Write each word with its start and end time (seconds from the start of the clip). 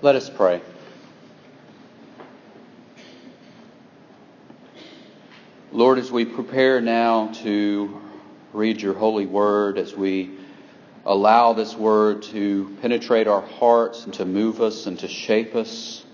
Let 0.00 0.14
us 0.14 0.30
pray. 0.30 0.60
Lord, 5.72 5.98
as 5.98 6.12
we 6.12 6.24
prepare 6.24 6.80
now 6.80 7.32
to 7.42 8.00
read 8.52 8.80
your 8.80 8.94
holy 8.94 9.26
word, 9.26 9.76
as 9.76 9.96
we 9.96 10.38
allow 11.04 11.52
this 11.52 11.74
word 11.74 12.22
to 12.24 12.76
penetrate 12.80 13.26
our 13.26 13.40
hearts 13.40 14.04
and 14.04 14.14
to 14.14 14.24
move 14.24 14.60
us 14.62 14.86
and 14.86 14.96
to 15.00 15.08
shape 15.08 15.56
us, 15.56 16.04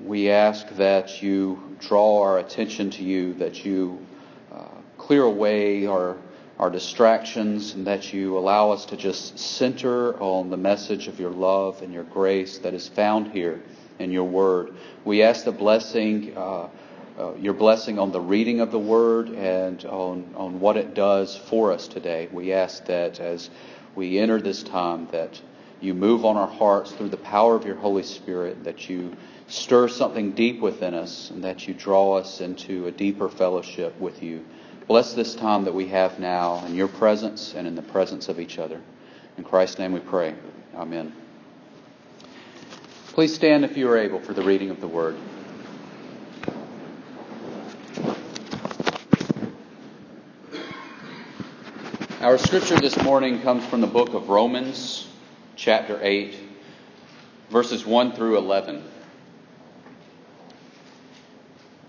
we 0.00 0.30
ask 0.30 0.68
that 0.76 1.24
you 1.24 1.76
draw 1.80 2.22
our 2.22 2.38
attention 2.38 2.90
to 2.90 3.02
you, 3.02 3.34
that 3.34 3.64
you 3.64 3.98
uh, 4.52 4.62
clear 4.96 5.24
away 5.24 5.86
our, 5.86 6.18
our 6.62 6.70
distractions, 6.70 7.74
and 7.74 7.88
that 7.88 8.12
you 8.12 8.38
allow 8.38 8.70
us 8.70 8.84
to 8.84 8.96
just 8.96 9.36
center 9.36 10.14
on 10.22 10.48
the 10.48 10.56
message 10.56 11.08
of 11.08 11.18
your 11.18 11.32
love 11.32 11.82
and 11.82 11.92
your 11.92 12.04
grace 12.04 12.58
that 12.58 12.72
is 12.72 12.86
found 12.86 13.32
here 13.32 13.60
in 13.98 14.12
your 14.12 14.22
word. 14.22 14.72
We 15.04 15.24
ask 15.24 15.44
the 15.44 15.50
blessing. 15.50 16.36
Uh, 16.36 16.68
uh, 17.18 17.34
your 17.34 17.52
blessing 17.52 17.98
on 17.98 18.12
the 18.12 18.20
reading 18.20 18.60
of 18.60 18.70
the 18.70 18.78
Word 18.78 19.28
and 19.28 19.84
on, 19.84 20.34
on 20.34 20.60
what 20.60 20.78
it 20.78 20.94
does 20.94 21.36
for 21.36 21.70
us 21.72 21.86
today. 21.86 22.26
We 22.32 22.54
ask 22.54 22.86
that 22.86 23.20
as 23.20 23.50
we 23.94 24.18
enter 24.18 24.40
this 24.40 24.62
time, 24.62 25.08
that 25.12 25.38
you 25.82 25.92
move 25.92 26.24
on 26.24 26.38
our 26.38 26.46
hearts 26.46 26.90
through 26.92 27.10
the 27.10 27.18
power 27.18 27.54
of 27.54 27.66
your 27.66 27.76
Holy 27.76 28.02
Spirit, 28.02 28.64
that 28.64 28.88
you 28.88 29.14
stir 29.46 29.88
something 29.88 30.30
deep 30.30 30.60
within 30.60 30.94
us, 30.94 31.30
and 31.30 31.44
that 31.44 31.68
you 31.68 31.74
draw 31.74 32.14
us 32.16 32.40
into 32.40 32.86
a 32.86 32.90
deeper 32.90 33.28
fellowship 33.28 34.00
with 34.00 34.22
you. 34.22 34.42
Bless 34.86 35.14
this 35.14 35.34
time 35.34 35.64
that 35.64 35.74
we 35.74 35.88
have 35.88 36.18
now 36.18 36.64
in 36.66 36.74
your 36.74 36.88
presence 36.88 37.54
and 37.54 37.66
in 37.66 37.74
the 37.74 37.82
presence 37.82 38.28
of 38.28 38.40
each 38.40 38.58
other. 38.58 38.80
In 39.38 39.44
Christ's 39.44 39.78
name 39.78 39.92
we 39.92 40.00
pray. 40.00 40.34
Amen. 40.74 41.12
Please 43.08 43.34
stand 43.34 43.64
if 43.64 43.76
you 43.76 43.88
are 43.88 43.98
able 43.98 44.20
for 44.20 44.32
the 44.34 44.42
reading 44.42 44.70
of 44.70 44.80
the 44.80 44.88
Word. 44.88 45.16
Our 52.20 52.38
scripture 52.38 52.78
this 52.78 53.00
morning 53.02 53.40
comes 53.42 53.64
from 53.66 53.80
the 53.80 53.86
book 53.86 54.14
of 54.14 54.28
Romans, 54.28 55.08
chapter 55.56 55.98
8, 56.00 56.34
verses 57.50 57.84
1 57.84 58.12
through 58.12 58.38
11. 58.38 58.82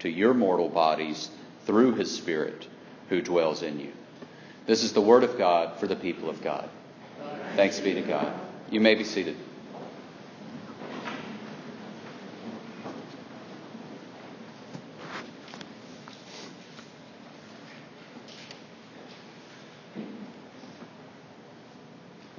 to 0.00 0.08
your 0.08 0.34
mortal 0.34 0.68
bodies 0.68 1.30
through 1.64 1.94
His 1.94 2.14
Spirit 2.14 2.66
who 3.08 3.22
dwells 3.22 3.62
in 3.62 3.80
you. 3.80 3.92
This 4.66 4.82
is 4.82 4.92
the 4.92 5.00
Word 5.00 5.24
of 5.24 5.38
God 5.38 5.78
for 5.78 5.86
the 5.86 5.96
people 5.96 6.28
of 6.28 6.42
God. 6.42 6.68
Thanks 7.54 7.80
be 7.80 7.94
to 7.94 8.02
God. 8.02 8.32
You 8.70 8.80
may 8.80 8.94
be 8.94 9.04
seated. 9.04 9.36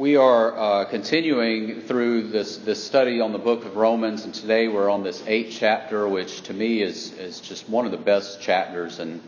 We 0.08 0.16
are 0.16 0.58
uh, 0.58 0.86
continuing 0.86 1.82
through 1.82 2.30
this, 2.30 2.56
this 2.60 2.82
study 2.82 3.20
on 3.20 3.34
the 3.34 3.38
book 3.38 3.66
of 3.66 3.76
Romans, 3.76 4.24
and 4.24 4.34
today 4.34 4.70
we're 4.70 4.90
on 4.90 5.04
this 5.04 5.22
eighth 5.28 5.58
chapter, 5.60 6.08
which 6.08 6.44
to 6.44 6.54
me 6.54 6.82
is, 6.82 7.12
is 7.20 7.42
just 7.42 7.68
one 7.68 7.86
of 7.86 7.92
the 7.92 7.98
best 7.98 8.40
chapters 8.40 9.00
in, 9.00 9.22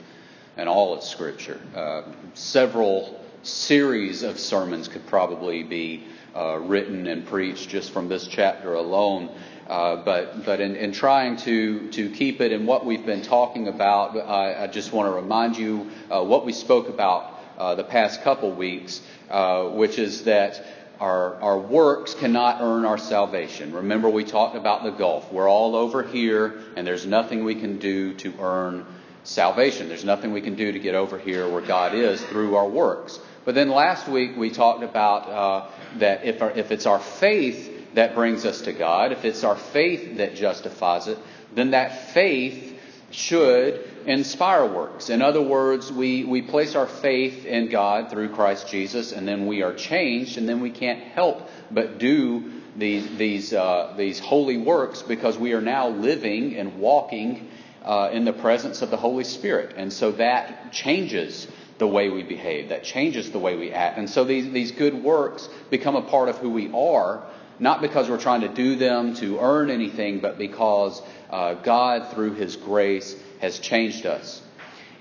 in 0.56 0.69
all 0.69 0.94
of 0.94 1.03
Scripture. 1.03 1.59
Uh, 1.75 2.03
several 2.34 3.22
series 3.44 4.23
of 4.23 4.39
sermons 4.39 4.88
could 4.88 5.06
probably 5.06 5.63
be 5.63 6.06
uh, 6.34 6.57
written 6.59 7.07
and 7.07 7.28
preached 7.28 7.68
just 7.68 7.91
from 7.91 8.07
this 8.07 8.25
chapter 8.25 8.75
alone. 8.75 9.29
Uh, 9.68 9.97
but 9.97 10.45
but 10.45 10.62
in, 10.62 10.78
in, 10.78 10.94
trying 10.94 11.35
to, 11.35 11.91
to 11.91 12.09
keep 12.12 12.39
it 12.39 12.53
in 12.53 12.66
what 12.66 12.85
we've 12.85 13.06
been 13.06 13.22
talking 13.22 13.68
about, 13.68 14.16
I, 14.16 14.63
I 14.63 14.68
just 14.68 14.94
want 14.94 15.12
to 15.12 15.13
remind 15.13 15.57
you 15.57 15.91
uh, 16.09 16.23
what 16.23 16.45
we 16.45 16.53
spoke 16.53 16.88
about 16.88 17.38
uh, 17.59 17.75
the 17.75 17.83
past 17.83 18.23
couple 18.23 18.51
weeks, 18.51 19.01
uh, 19.29 19.65
which 19.65 19.99
is 19.99 20.23
that 20.23 20.65
our, 20.99 21.35
our 21.35 21.59
works 21.59 22.13
cannot 22.13 22.61
earn 22.61 22.85
our 22.85 22.97
salvation. 22.97 23.73
Remember, 23.73 24.09
we 24.09 24.23
talked 24.23 24.55
about 24.55 24.83
the 24.83 24.91
gulf. 24.91 25.31
We're 25.31 25.49
all 25.49 25.75
over 25.75 26.03
here, 26.03 26.59
and 26.75 26.85
there's 26.85 27.05
nothing 27.05 27.43
we 27.43 27.55
can 27.55 27.79
do 27.79 28.13
to 28.15 28.33
earn 28.39 28.85
salvation. 29.23 29.87
There's 29.87 30.05
nothing 30.05 30.33
we 30.33 30.41
can 30.41 30.55
do 30.55 30.71
to 30.71 30.79
get 30.79 30.95
over 30.95 31.17
here 31.17 31.47
where 31.49 31.61
God 31.61 31.93
is 31.93 32.21
through 32.25 32.55
our 32.55 32.67
works. 32.67 33.19
But 33.45 33.55
then 33.55 33.69
last 33.69 34.07
week 34.07 34.35
we 34.35 34.49
talked 34.49 34.83
about 34.83 35.29
uh, 35.29 35.67
that 35.99 36.25
if, 36.25 36.41
our, 36.41 36.51
if 36.51 36.71
it's 36.71 36.85
our 36.85 36.99
faith 36.99 37.95
that 37.95 38.13
brings 38.13 38.45
us 38.45 38.61
to 38.61 38.73
God, 38.73 39.11
if 39.11 39.25
it's 39.25 39.43
our 39.43 39.55
faith 39.55 40.17
that 40.17 40.35
justifies 40.35 41.07
it, 41.07 41.17
then 41.55 41.71
that 41.71 42.13
faith 42.13 42.77
should 43.11 43.98
inspire 44.09 44.65
works. 44.65 45.11
In 45.11 45.21
other 45.21 45.41
words, 45.41 45.91
we, 45.91 46.23
we 46.23 46.41
place 46.41 46.73
our 46.73 46.87
faith 46.87 47.45
in 47.45 47.69
God 47.69 48.09
through 48.09 48.29
Christ 48.29 48.67
Jesus, 48.67 49.11
and 49.11 49.27
then 49.27 49.45
we 49.45 49.61
are 49.61 49.75
changed, 49.75 50.39
and 50.39 50.49
then 50.49 50.61
we 50.61 50.71
can't 50.71 50.99
help 50.99 51.47
but 51.69 51.99
do 51.99 52.51
these, 52.75 53.17
these, 53.17 53.53
uh, 53.53 53.93
these 53.97 54.19
holy 54.19 54.57
works 54.57 55.03
because 55.03 55.37
we 55.37 55.53
are 55.53 55.61
now 55.61 55.89
living 55.89 56.56
and 56.56 56.79
walking 56.79 57.51
uh, 57.83 58.09
in 58.11 58.25
the 58.25 58.33
presence 58.33 58.81
of 58.81 58.89
the 58.89 58.97
Holy 58.97 59.23
Spirit. 59.23 59.75
And 59.77 59.94
so 59.94 60.12
that 60.13 60.73
changes 60.73 61.47
the 61.77 61.88
way 61.88 62.09
we 62.09 62.23
behave, 62.23 62.69
that 62.69 62.83
changes 62.83 63.31
the 63.31 63.39
way 63.39 63.55
we 63.55 63.71
act. 63.71 64.00
And 64.00 64.09
so 64.09 64.23
these, 64.23 64.51
these 64.51 64.71
good 64.71 64.95
works 64.95 65.47
become 65.69 65.95
a 65.95 66.01
part 66.01 66.29
of 66.29 66.38
who 66.39 66.50
we 66.50 66.71
are, 66.73 67.27
not 67.59 67.79
because 67.79 68.09
we're 68.09 68.19
trying 68.19 68.41
to 68.41 68.50
do 68.50 68.75
them 68.75 69.13
to 69.15 69.39
earn 69.39 69.69
anything, 69.69 70.19
but 70.19 70.39
because 70.39 71.00
uh, 71.29 71.53
God, 71.55 72.12
through 72.13 72.33
His 72.33 72.55
grace, 72.55 73.15
has 73.39 73.59
changed 73.59 74.06
us. 74.06 74.41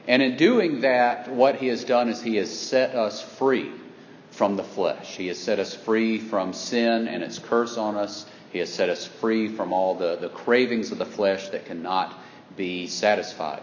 And 0.07 0.23
in 0.23 0.37
doing 0.37 0.81
that, 0.81 1.31
what 1.31 1.57
He 1.57 1.69
has 1.69 1.85
done 1.85 2.09
is 2.09 2.23
He 2.23 2.37
has 2.37 2.57
set 2.57 2.95
us 2.95 3.23
free 3.23 3.71
from 4.31 4.57
the 4.57 4.65
flesh. 4.65 5.17
He 5.17 5.27
has 5.29 5.39
set 5.39 5.59
us 5.59 5.75
free 5.75 6.19
from 6.19 6.53
sin 6.53 7.09
and 7.09 7.23
its 7.23 7.39
curse 7.39 7.77
on 7.77 7.97
us. 7.97 8.25
He 8.53 8.59
has 8.61 8.73
set 8.73 8.89
us 8.89 9.07
free 9.07 9.55
from 9.55 9.73
all 9.73 9.95
the, 9.97 10.17
the 10.17 10.29
cravings 10.29 10.93
of 10.93 10.99
the 10.99 11.05
flesh 11.05 11.49
that 11.51 11.67
cannot 11.67 12.15
be 12.57 12.87
satisfied. 12.87 13.63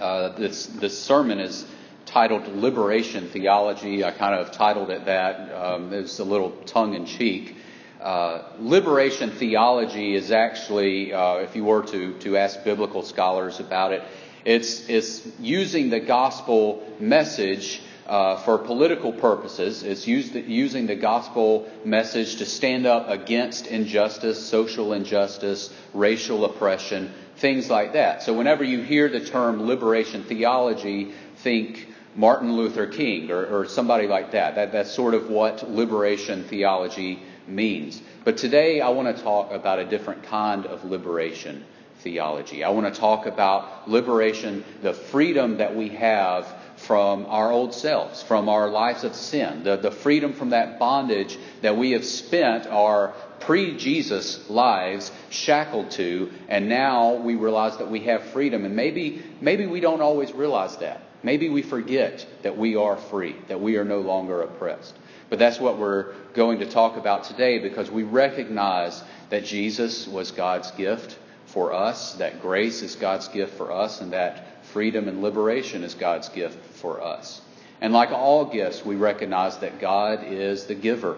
Uh, 0.00 0.30
this, 0.30 0.66
this 0.66 0.98
sermon 0.98 1.38
is 1.38 1.66
titled 2.06 2.48
Liberation 2.48 3.28
Theology. 3.28 4.02
I 4.02 4.12
kind 4.12 4.34
of 4.34 4.52
titled 4.52 4.90
it 4.90 5.04
that. 5.04 5.52
Um, 5.54 5.92
it's 5.92 6.18
a 6.18 6.24
little 6.24 6.52
tongue 6.66 6.94
in 6.94 7.04
cheek. 7.04 7.56
Uh, 8.00 8.42
liberation 8.58 9.30
theology 9.30 10.14
is 10.14 10.30
actually, 10.30 11.12
uh, 11.12 11.36
if 11.36 11.54
you 11.54 11.64
were 11.64 11.82
to, 11.82 12.18
to 12.20 12.36
ask 12.36 12.64
biblical 12.64 13.02
scholars 13.02 13.60
about 13.60 13.92
it, 13.92 14.02
it's, 14.44 14.88
it's 14.88 15.26
using 15.38 15.90
the 15.90 16.00
gospel 16.00 16.82
message 16.98 17.82
uh, 18.06 18.38
for 18.38 18.58
political 18.58 19.12
purposes. 19.12 19.82
It's 19.82 20.06
used, 20.06 20.34
using 20.34 20.86
the 20.86 20.96
gospel 20.96 21.70
message 21.84 22.36
to 22.36 22.46
stand 22.46 22.86
up 22.86 23.08
against 23.08 23.66
injustice, 23.66 24.44
social 24.44 24.94
injustice, 24.94 25.72
racial 25.92 26.44
oppression, 26.46 27.12
things 27.36 27.68
like 27.68 27.92
that. 27.92 28.22
So 28.22 28.32
whenever 28.32 28.64
you 28.64 28.80
hear 28.82 29.08
the 29.08 29.20
term 29.24 29.66
liberation 29.66 30.24
theology, 30.24 31.12
think 31.36 31.86
Martin 32.16 32.56
Luther 32.56 32.86
King 32.86 33.30
or, 33.30 33.44
or 33.46 33.66
somebody 33.66 34.08
like 34.08 34.32
that. 34.32 34.56
that. 34.56 34.72
That's 34.72 34.90
sort 34.90 35.14
of 35.14 35.30
what 35.30 35.70
liberation 35.70 36.44
theology 36.44 37.22
means. 37.50 38.00
But 38.24 38.36
today 38.36 38.80
I 38.80 38.90
want 38.90 39.14
to 39.16 39.22
talk 39.22 39.52
about 39.52 39.78
a 39.78 39.84
different 39.84 40.24
kind 40.24 40.66
of 40.66 40.84
liberation 40.84 41.64
theology. 42.00 42.64
I 42.64 42.70
want 42.70 42.92
to 42.92 43.00
talk 43.00 43.26
about 43.26 43.88
liberation, 43.88 44.64
the 44.82 44.94
freedom 44.94 45.58
that 45.58 45.76
we 45.76 45.90
have 45.90 46.46
from 46.76 47.26
our 47.26 47.52
old 47.52 47.74
selves, 47.74 48.22
from 48.22 48.48
our 48.48 48.68
lives 48.68 49.04
of 49.04 49.14
sin, 49.14 49.64
the, 49.64 49.76
the 49.76 49.90
freedom 49.90 50.32
from 50.32 50.50
that 50.50 50.78
bondage 50.78 51.38
that 51.60 51.76
we 51.76 51.92
have 51.92 52.04
spent 52.04 52.66
our 52.66 53.14
pre 53.40 53.76
Jesus 53.76 54.48
lives 54.48 55.12
shackled 55.28 55.90
to, 55.92 56.30
and 56.48 56.68
now 56.68 57.14
we 57.14 57.34
realize 57.34 57.76
that 57.78 57.90
we 57.90 58.00
have 58.00 58.22
freedom. 58.24 58.64
And 58.64 58.74
maybe, 58.74 59.22
maybe 59.40 59.66
we 59.66 59.80
don't 59.80 60.00
always 60.00 60.32
realize 60.32 60.76
that. 60.78 61.02
Maybe 61.22 61.50
we 61.50 61.62
forget 61.62 62.26
that 62.42 62.56
we 62.56 62.76
are 62.76 62.96
free, 62.96 63.36
that 63.48 63.60
we 63.60 63.76
are 63.76 63.84
no 63.84 64.00
longer 64.00 64.40
oppressed. 64.40 64.94
But 65.30 65.38
that's 65.38 65.60
what 65.60 65.78
we're 65.78 66.12
going 66.34 66.58
to 66.58 66.66
talk 66.66 66.96
about 66.96 67.24
today 67.24 67.60
because 67.60 67.90
we 67.90 68.02
recognize 68.02 69.02
that 69.30 69.44
Jesus 69.44 70.06
was 70.08 70.32
God's 70.32 70.72
gift 70.72 71.16
for 71.46 71.72
us, 71.72 72.14
that 72.14 72.42
grace 72.42 72.82
is 72.82 72.96
God's 72.96 73.28
gift 73.28 73.54
for 73.56 73.72
us, 73.72 74.00
and 74.00 74.12
that 74.12 74.64
freedom 74.66 75.08
and 75.08 75.22
liberation 75.22 75.84
is 75.84 75.94
God's 75.94 76.28
gift 76.28 76.58
for 76.76 77.00
us. 77.00 77.40
And 77.80 77.92
like 77.92 78.10
all 78.10 78.44
gifts, 78.44 78.84
we 78.84 78.96
recognize 78.96 79.58
that 79.58 79.80
God 79.80 80.24
is 80.24 80.66
the 80.66 80.74
giver 80.74 81.16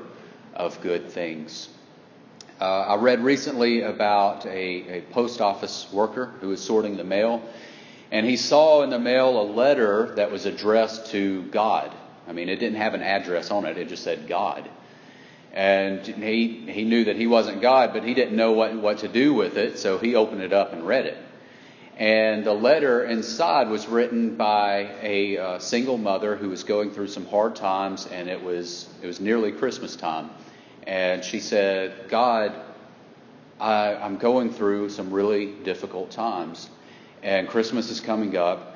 of 0.55 0.81
good 0.83 1.09
things. 1.11 1.69
Uh, 2.61 2.65
I 2.65 2.97
read 2.97 3.25
recently 3.25 3.81
about 3.81 4.47
a, 4.47 4.99
a 4.99 5.01
post 5.11 5.41
office 5.41 5.89
worker 5.93 6.35
who 6.41 6.49
was 6.49 6.61
sorting 6.61 6.97
the 6.97 7.05
mail, 7.05 7.43
and 8.11 8.27
he 8.27 8.37
saw 8.37 8.83
in 8.83 8.91
the 8.91 8.99
mail 8.99 9.41
a 9.41 9.43
letter 9.43 10.15
that 10.17 10.31
was 10.31 10.45
addressed 10.45 11.11
to 11.13 11.43
God. 11.45 11.93
I 12.27 12.33
mean, 12.33 12.49
it 12.49 12.57
didn't 12.57 12.79
have 12.79 12.95
an 12.95 13.03
address 13.03 13.51
on 13.51 13.67
it, 13.67 13.77
it 13.77 13.89
just 13.89 14.05
said 14.05 14.29
God. 14.29 14.69
And 15.53 16.01
he, 16.07 16.65
he 16.71 16.85
knew 16.85 17.05
that 17.05 17.17
he 17.17 17.27
wasn't 17.27 17.61
God, 17.61 17.93
but 17.93 18.05
he 18.05 18.15
didn't 18.15 18.37
know 18.37 18.53
what, 18.53 18.75
what 18.75 18.99
to 18.99 19.09
do 19.09 19.35
with 19.35 19.59
it, 19.59 19.79
so 19.79 19.99
he 19.99 20.15
opened 20.15 20.43
it 20.43 20.53
up 20.53 20.73
and 20.73 20.87
read 20.87 21.07
it. 21.07 21.19
And 21.99 22.43
the 22.43 22.55
letter 22.55 23.05
inside 23.05 23.69
was 23.69 23.87
written 23.87 24.37
by 24.37 24.89
a 25.03 25.37
uh, 25.37 25.59
single 25.59 25.99
mother 25.99 26.37
who 26.37 26.49
was 26.49 26.65
going 26.65 26.91
through 26.91 27.09
some 27.09 27.27
hard 27.27 27.55
times, 27.55 28.07
and 28.07 28.31
it 28.31 28.43
was 28.43 28.89
it 29.03 29.07
was 29.07 29.21
nearly 29.21 29.53
Christmas 29.53 29.95
time. 29.95 30.31
And 30.87 31.23
she 31.23 31.39
said, 31.39 32.09
"God, 32.09 32.55
I, 33.61 33.95
I'm 33.95 34.17
going 34.17 34.51
through 34.53 34.89
some 34.89 35.13
really 35.13 35.53
difficult 35.65 36.11
times, 36.11 36.71
and 37.23 37.47
Christmas 37.47 37.91
is 37.91 38.01
coming 38.01 38.39
up, 38.39 38.75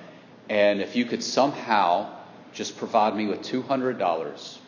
and 0.50 0.82
if 0.82 0.94
you 0.94 1.06
could 1.06 1.24
somehow 1.24 2.15
just 2.56 2.76
provide 2.76 3.14
me 3.14 3.26
with 3.26 3.42
two 3.42 3.62
hundred 3.62 3.98
dollars." 3.98 4.58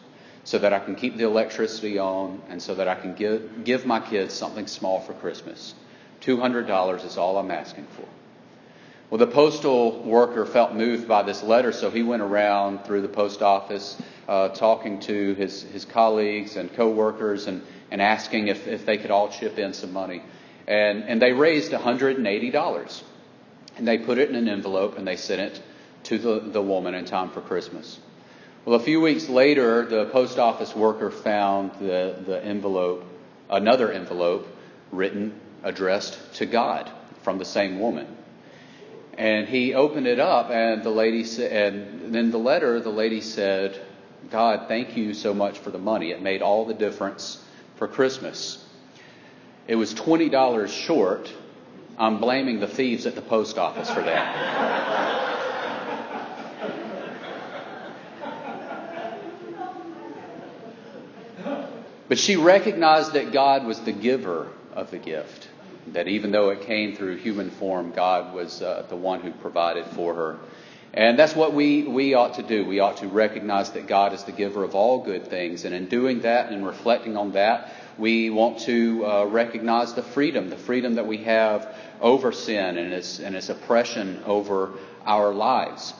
So 0.44 0.56
that 0.60 0.72
I 0.72 0.78
can 0.78 0.94
keep 0.94 1.18
the 1.18 1.24
electricity 1.24 1.98
on 1.98 2.40
and 2.48 2.62
so 2.62 2.74
that 2.76 2.88
I 2.88 2.94
can 2.94 3.14
give, 3.14 3.64
give 3.64 3.84
my 3.84 4.00
kids 4.00 4.32
something 4.32 4.66
small 4.66 4.98
for 4.98 5.12
Christmas. 5.12 5.74
$200 6.22 7.04
is 7.04 7.18
all 7.18 7.36
I'm 7.36 7.50
asking 7.50 7.86
for. 7.94 8.08
Well, 9.10 9.18
the 9.18 9.26
postal 9.26 10.02
worker 10.02 10.46
felt 10.46 10.74
moved 10.74 11.08
by 11.08 11.22
this 11.22 11.42
letter, 11.42 11.72
so 11.72 11.90
he 11.90 12.02
went 12.02 12.22
around 12.22 12.84
through 12.84 13.02
the 13.02 13.08
post 13.08 13.42
office 13.42 14.00
uh, 14.28 14.48
talking 14.48 15.00
to 15.00 15.34
his, 15.34 15.62
his 15.62 15.84
colleagues 15.84 16.56
and 16.56 16.72
coworkers 16.74 17.46
and, 17.46 17.62
and 17.90 18.02
asking 18.02 18.48
if, 18.48 18.66
if 18.66 18.84
they 18.84 18.98
could 18.98 19.10
all 19.10 19.28
chip 19.28 19.58
in 19.58 19.72
some 19.72 19.92
money. 19.92 20.22
And, 20.66 21.04
and 21.04 21.22
they 21.22 21.32
raised 21.32 21.72
$180. 21.72 23.02
And 23.76 23.88
they 23.88 23.98
put 23.98 24.18
it 24.18 24.28
in 24.28 24.34
an 24.34 24.48
envelope 24.48 24.98
and 24.98 25.06
they 25.06 25.16
sent 25.16 25.40
it 25.40 25.62
to 26.04 26.18
the, 26.18 26.40
the 26.40 26.62
woman 26.62 26.94
in 26.94 27.04
time 27.04 27.30
for 27.30 27.40
Christmas. 27.40 27.98
Well, 28.64 28.76
a 28.78 28.82
few 28.82 29.00
weeks 29.00 29.28
later, 29.28 29.86
the 29.86 30.06
post 30.06 30.38
office 30.38 30.74
worker 30.74 31.10
found 31.10 31.72
the, 31.80 32.16
the 32.26 32.44
envelope, 32.44 33.04
another 33.48 33.90
envelope, 33.90 34.46
written, 34.92 35.40
addressed 35.62 36.34
to 36.34 36.46
God 36.46 36.90
from 37.22 37.38
the 37.38 37.44
same 37.44 37.80
woman. 37.80 38.06
And 39.16 39.48
he 39.48 39.74
opened 39.74 40.06
it 40.06 40.20
up, 40.20 40.50
and 40.50 40.82
the 40.82 40.90
lady 40.90 41.24
said, 41.24 41.74
and 41.74 42.14
in 42.14 42.30
the 42.30 42.38
letter, 42.38 42.78
the 42.80 42.90
lady 42.90 43.20
said, 43.20 43.80
God, 44.30 44.68
thank 44.68 44.96
you 44.96 45.14
so 45.14 45.32
much 45.34 45.58
for 45.58 45.70
the 45.70 45.78
money. 45.78 46.10
It 46.10 46.22
made 46.22 46.42
all 46.42 46.66
the 46.66 46.74
difference 46.74 47.42
for 47.76 47.88
Christmas. 47.88 48.64
It 49.66 49.76
was 49.76 49.94
$20 49.94 50.68
short. 50.68 51.32
I'm 51.98 52.20
blaming 52.20 52.60
the 52.60 52.68
thieves 52.68 53.06
at 53.06 53.14
the 53.14 53.22
post 53.22 53.58
office 53.58 53.90
for 53.90 54.02
that. 54.02 55.07
But 62.08 62.18
she 62.18 62.36
recognized 62.36 63.12
that 63.12 63.32
God 63.32 63.64
was 63.66 63.80
the 63.80 63.92
giver 63.92 64.48
of 64.72 64.90
the 64.90 64.98
gift 64.98 65.48
that 65.92 66.08
even 66.08 66.30
though 66.30 66.50
it 66.50 66.62
came 66.62 66.96
through 66.96 67.16
human 67.16 67.50
form, 67.50 67.92
God 67.92 68.34
was 68.34 68.62
uh, 68.62 68.86
the 68.88 68.96
one 68.96 69.20
who 69.20 69.30
provided 69.32 69.86
for 69.86 70.14
her. 70.14 70.38
And 70.94 71.18
that's 71.18 71.36
what 71.36 71.52
we, 71.52 71.84
we 71.84 72.14
ought 72.14 72.34
to 72.34 72.42
do. 72.42 72.64
We 72.64 72.80
ought 72.80 72.98
to 72.98 73.08
recognize 73.08 73.70
that 73.72 73.86
God 73.86 74.12
is 74.14 74.24
the 74.24 74.32
giver 74.32 74.64
of 74.64 74.74
all 74.74 75.04
good 75.04 75.28
things. 75.28 75.64
And 75.64 75.74
in 75.74 75.88
doing 75.88 76.20
that 76.20 76.50
and 76.50 76.66
reflecting 76.66 77.16
on 77.16 77.32
that, 77.32 77.72
we 77.98 78.30
want 78.30 78.60
to 78.60 79.06
uh, 79.06 79.24
recognize 79.26 79.94
the 79.94 80.02
freedom, 80.02 80.48
the 80.50 80.56
freedom 80.56 80.94
that 80.94 81.06
we 81.06 81.18
have 81.24 81.74
over 82.00 82.32
sin 82.32 82.78
and 82.78 82.92
its, 82.92 83.20
and 83.20 83.36
its 83.36 83.48
oppression 83.48 84.22
over 84.24 84.72
our 85.04 85.34
lives. 85.34 85.92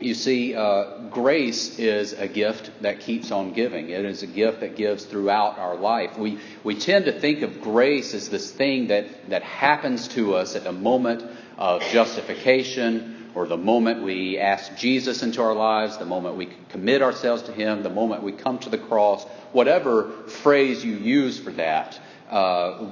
You 0.00 0.14
see, 0.14 0.54
uh, 0.54 1.08
grace 1.10 1.78
is 1.78 2.14
a 2.14 2.26
gift 2.26 2.70
that 2.80 3.00
keeps 3.00 3.30
on 3.30 3.52
giving. 3.52 3.90
It 3.90 4.06
is 4.06 4.22
a 4.22 4.26
gift 4.26 4.60
that 4.60 4.74
gives 4.74 5.04
throughout 5.04 5.58
our 5.58 5.76
life. 5.76 6.16
We, 6.16 6.38
we 6.64 6.74
tend 6.74 7.04
to 7.04 7.20
think 7.20 7.42
of 7.42 7.60
grace 7.60 8.14
as 8.14 8.30
this 8.30 8.50
thing 8.50 8.88
that, 8.88 9.28
that 9.28 9.42
happens 9.42 10.08
to 10.08 10.36
us 10.36 10.56
at 10.56 10.64
the 10.64 10.72
moment 10.72 11.22
of 11.58 11.82
justification 11.82 13.30
or 13.34 13.46
the 13.46 13.58
moment 13.58 14.02
we 14.02 14.38
ask 14.38 14.74
Jesus 14.76 15.22
into 15.22 15.42
our 15.42 15.54
lives, 15.54 15.98
the 15.98 16.06
moment 16.06 16.36
we 16.36 16.48
commit 16.70 17.02
ourselves 17.02 17.42
to 17.42 17.52
Him, 17.52 17.82
the 17.82 17.90
moment 17.90 18.22
we 18.22 18.32
come 18.32 18.58
to 18.60 18.70
the 18.70 18.78
cross, 18.78 19.24
whatever 19.52 20.10
phrase 20.26 20.82
you 20.82 20.94
use 20.94 21.38
for 21.38 21.52
that. 21.52 22.00
Uh, 22.30 22.88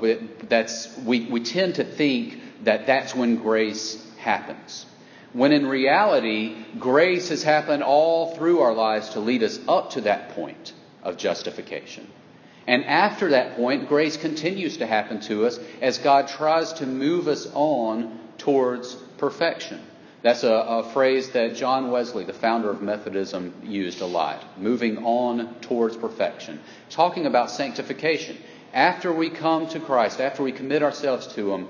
that's, 0.48 0.96
we, 0.98 1.24
we 1.24 1.40
tend 1.40 1.76
to 1.76 1.84
think 1.84 2.38
that 2.64 2.86
that's 2.86 3.14
when 3.14 3.36
grace 3.36 4.04
happens. 4.18 4.84
When 5.32 5.52
in 5.52 5.66
reality, 5.66 6.56
grace 6.78 7.28
has 7.28 7.42
happened 7.42 7.82
all 7.82 8.34
through 8.34 8.60
our 8.60 8.72
lives 8.72 9.10
to 9.10 9.20
lead 9.20 9.42
us 9.42 9.58
up 9.68 9.90
to 9.90 10.02
that 10.02 10.30
point 10.30 10.72
of 11.02 11.16
justification. 11.16 12.06
And 12.66 12.84
after 12.84 13.30
that 13.30 13.56
point, 13.56 13.88
grace 13.88 14.16
continues 14.16 14.78
to 14.78 14.86
happen 14.86 15.20
to 15.22 15.46
us 15.46 15.58
as 15.80 15.98
God 15.98 16.28
tries 16.28 16.74
to 16.74 16.86
move 16.86 17.28
us 17.28 17.48
on 17.54 18.18
towards 18.36 18.94
perfection. 19.16 19.80
That's 20.22 20.42
a, 20.42 20.52
a, 20.52 20.92
phrase 20.92 21.30
that 21.30 21.54
John 21.54 21.90
Wesley, 21.90 22.24
the 22.24 22.32
founder 22.32 22.70
of 22.70 22.82
Methodism, 22.82 23.54
used 23.62 24.00
a 24.00 24.06
lot. 24.06 24.58
Moving 24.58 24.98
on 24.98 25.54
towards 25.60 25.96
perfection. 25.96 26.60
Talking 26.90 27.26
about 27.26 27.50
sanctification. 27.50 28.36
After 28.74 29.12
we 29.12 29.30
come 29.30 29.68
to 29.68 29.80
Christ, 29.80 30.20
after 30.20 30.42
we 30.42 30.52
commit 30.52 30.82
ourselves 30.82 31.28
to 31.34 31.52
Him, 31.52 31.68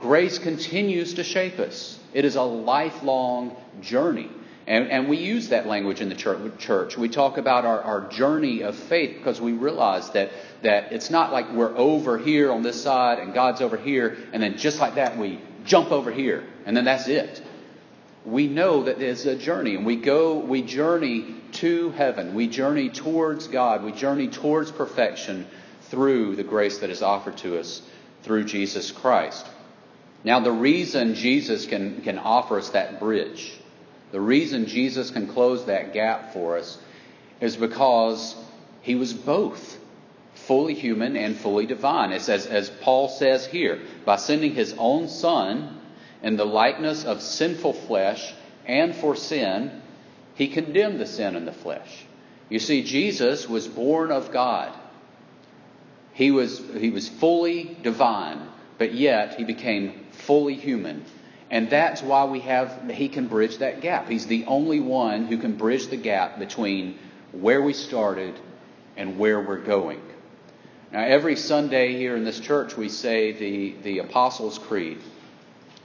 grace 0.00 0.38
continues 0.38 1.14
to 1.14 1.24
shape 1.24 1.58
us. 1.58 2.00
It 2.16 2.24
is 2.24 2.36
a 2.36 2.42
lifelong 2.42 3.54
journey. 3.82 4.30
And, 4.66 4.90
and 4.90 5.06
we 5.06 5.18
use 5.18 5.50
that 5.50 5.66
language 5.66 6.00
in 6.00 6.08
the 6.08 6.14
church. 6.14 6.96
We 6.96 7.10
talk 7.10 7.36
about 7.36 7.66
our, 7.66 7.82
our 7.82 8.08
journey 8.08 8.62
of 8.62 8.74
faith 8.74 9.18
because 9.18 9.38
we 9.38 9.52
realize 9.52 10.08
that, 10.12 10.30
that 10.62 10.92
it's 10.92 11.10
not 11.10 11.30
like 11.30 11.52
we're 11.52 11.76
over 11.76 12.16
here 12.16 12.50
on 12.50 12.62
this 12.62 12.82
side 12.82 13.18
and 13.18 13.34
God's 13.34 13.60
over 13.60 13.76
here, 13.76 14.16
and 14.32 14.42
then 14.42 14.56
just 14.56 14.80
like 14.80 14.94
that 14.94 15.18
we 15.18 15.38
jump 15.66 15.92
over 15.92 16.10
here, 16.10 16.46
and 16.64 16.74
then 16.74 16.86
that's 16.86 17.06
it. 17.06 17.42
We 18.24 18.46
know 18.48 18.84
that 18.84 18.98
it's 19.02 19.26
a 19.26 19.36
journey, 19.36 19.76
and 19.76 19.84
we 19.84 19.96
go, 19.96 20.38
we 20.38 20.62
journey 20.62 21.34
to 21.52 21.90
heaven. 21.90 22.34
We 22.34 22.48
journey 22.48 22.88
towards 22.88 23.46
God. 23.46 23.84
We 23.84 23.92
journey 23.92 24.28
towards 24.28 24.72
perfection 24.72 25.46
through 25.90 26.36
the 26.36 26.44
grace 26.44 26.78
that 26.78 26.88
is 26.88 27.02
offered 27.02 27.36
to 27.38 27.60
us 27.60 27.82
through 28.22 28.44
Jesus 28.44 28.90
Christ. 28.90 29.46
Now, 30.26 30.40
the 30.40 30.50
reason 30.50 31.14
Jesus 31.14 31.66
can, 31.66 32.00
can 32.02 32.18
offer 32.18 32.58
us 32.58 32.70
that 32.70 32.98
bridge, 32.98 33.56
the 34.10 34.20
reason 34.20 34.66
Jesus 34.66 35.12
can 35.12 35.28
close 35.28 35.66
that 35.66 35.92
gap 35.92 36.32
for 36.32 36.58
us, 36.58 36.76
is 37.40 37.56
because 37.56 38.34
he 38.82 38.96
was 38.96 39.12
both 39.12 39.78
fully 40.34 40.74
human 40.74 41.16
and 41.16 41.36
fully 41.36 41.64
divine. 41.66 42.10
It's 42.10 42.28
as, 42.28 42.44
as 42.44 42.68
Paul 42.68 43.08
says 43.08 43.46
here, 43.46 43.80
by 44.04 44.16
sending 44.16 44.52
his 44.52 44.74
own 44.76 45.06
Son 45.06 45.78
in 46.24 46.36
the 46.36 46.44
likeness 46.44 47.04
of 47.04 47.22
sinful 47.22 47.74
flesh 47.74 48.34
and 48.66 48.96
for 48.96 49.14
sin, 49.14 49.80
he 50.34 50.48
condemned 50.48 50.98
the 50.98 51.06
sin 51.06 51.36
in 51.36 51.44
the 51.44 51.52
flesh. 51.52 52.04
You 52.48 52.58
see, 52.58 52.82
Jesus 52.82 53.48
was 53.48 53.68
born 53.68 54.10
of 54.10 54.32
God. 54.32 54.76
He 56.14 56.32
was, 56.32 56.60
he 56.76 56.90
was 56.90 57.08
fully 57.08 57.76
divine, 57.84 58.48
but 58.76 58.92
yet 58.92 59.36
he 59.36 59.44
became 59.44 60.05
fully 60.16 60.54
human. 60.54 61.04
And 61.50 61.70
that's 61.70 62.02
why 62.02 62.24
we 62.24 62.40
have, 62.40 62.90
he 62.90 63.08
can 63.08 63.28
bridge 63.28 63.58
that 63.58 63.80
gap. 63.80 64.08
He's 64.08 64.26
the 64.26 64.44
only 64.46 64.80
one 64.80 65.26
who 65.26 65.38
can 65.38 65.56
bridge 65.56 65.86
the 65.88 65.96
gap 65.96 66.38
between 66.38 66.98
where 67.32 67.62
we 67.62 67.72
started 67.72 68.34
and 68.96 69.18
where 69.18 69.40
we're 69.40 69.62
going. 69.62 70.00
Now, 70.92 71.04
every 71.04 71.36
Sunday 71.36 71.96
here 71.96 72.16
in 72.16 72.24
this 72.24 72.40
church, 72.40 72.76
we 72.76 72.88
say 72.88 73.32
the, 73.32 73.74
the 73.82 73.98
Apostles' 73.98 74.58
Creed. 74.58 74.98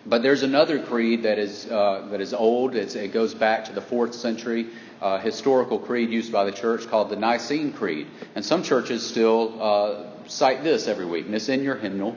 But 0.06 0.24
there's 0.24 0.42
another 0.42 0.84
creed 0.84 1.24
that 1.24 1.38
is, 1.38 1.68
uh, 1.70 2.08
that 2.10 2.22
is 2.22 2.34
old. 2.34 2.76
It's, 2.76 2.96
it 2.96 3.14
goes 3.14 3.36
back 3.36 3.66
to 3.66 3.74
the 3.74 3.82
fourth 3.82 4.16
century 4.16 4.68
uh, 5.00 5.20
historical 5.20 5.78
creed 5.80 6.10
used 6.10 6.32
by 6.32 6.44
the 6.44 6.52
church 6.52 6.88
called 6.88 7.10
the 7.10 7.16
Nicene 7.16 7.74
Creed. 7.74 8.08
And 8.36 8.44
some 8.44 8.64
churches 8.64 9.08
still 9.08 9.62
uh, 9.62 10.28
cite 10.28 10.64
this 10.64 10.88
every 10.88 11.06
week, 11.06 11.26
and 11.26 11.36
it's 11.36 11.50
in 11.50 11.64
your 11.64 11.76
hymnal. 11.76 12.16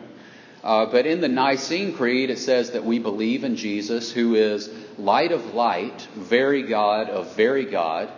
Uh, 0.64 0.86
but 0.86 1.04
in 1.04 1.20
the 1.20 1.28
Nicene 1.28 1.92
Creed, 1.94 2.30
it 2.30 2.38
says 2.38 2.70
that 2.70 2.86
we 2.86 2.98
believe 2.98 3.44
in 3.44 3.54
Jesus, 3.54 4.10
who 4.10 4.34
is 4.34 4.70
light 4.96 5.30
of 5.30 5.52
light, 5.52 6.08
very 6.16 6.62
God 6.62 7.10
of 7.10 7.36
very 7.36 7.66
God. 7.66 8.10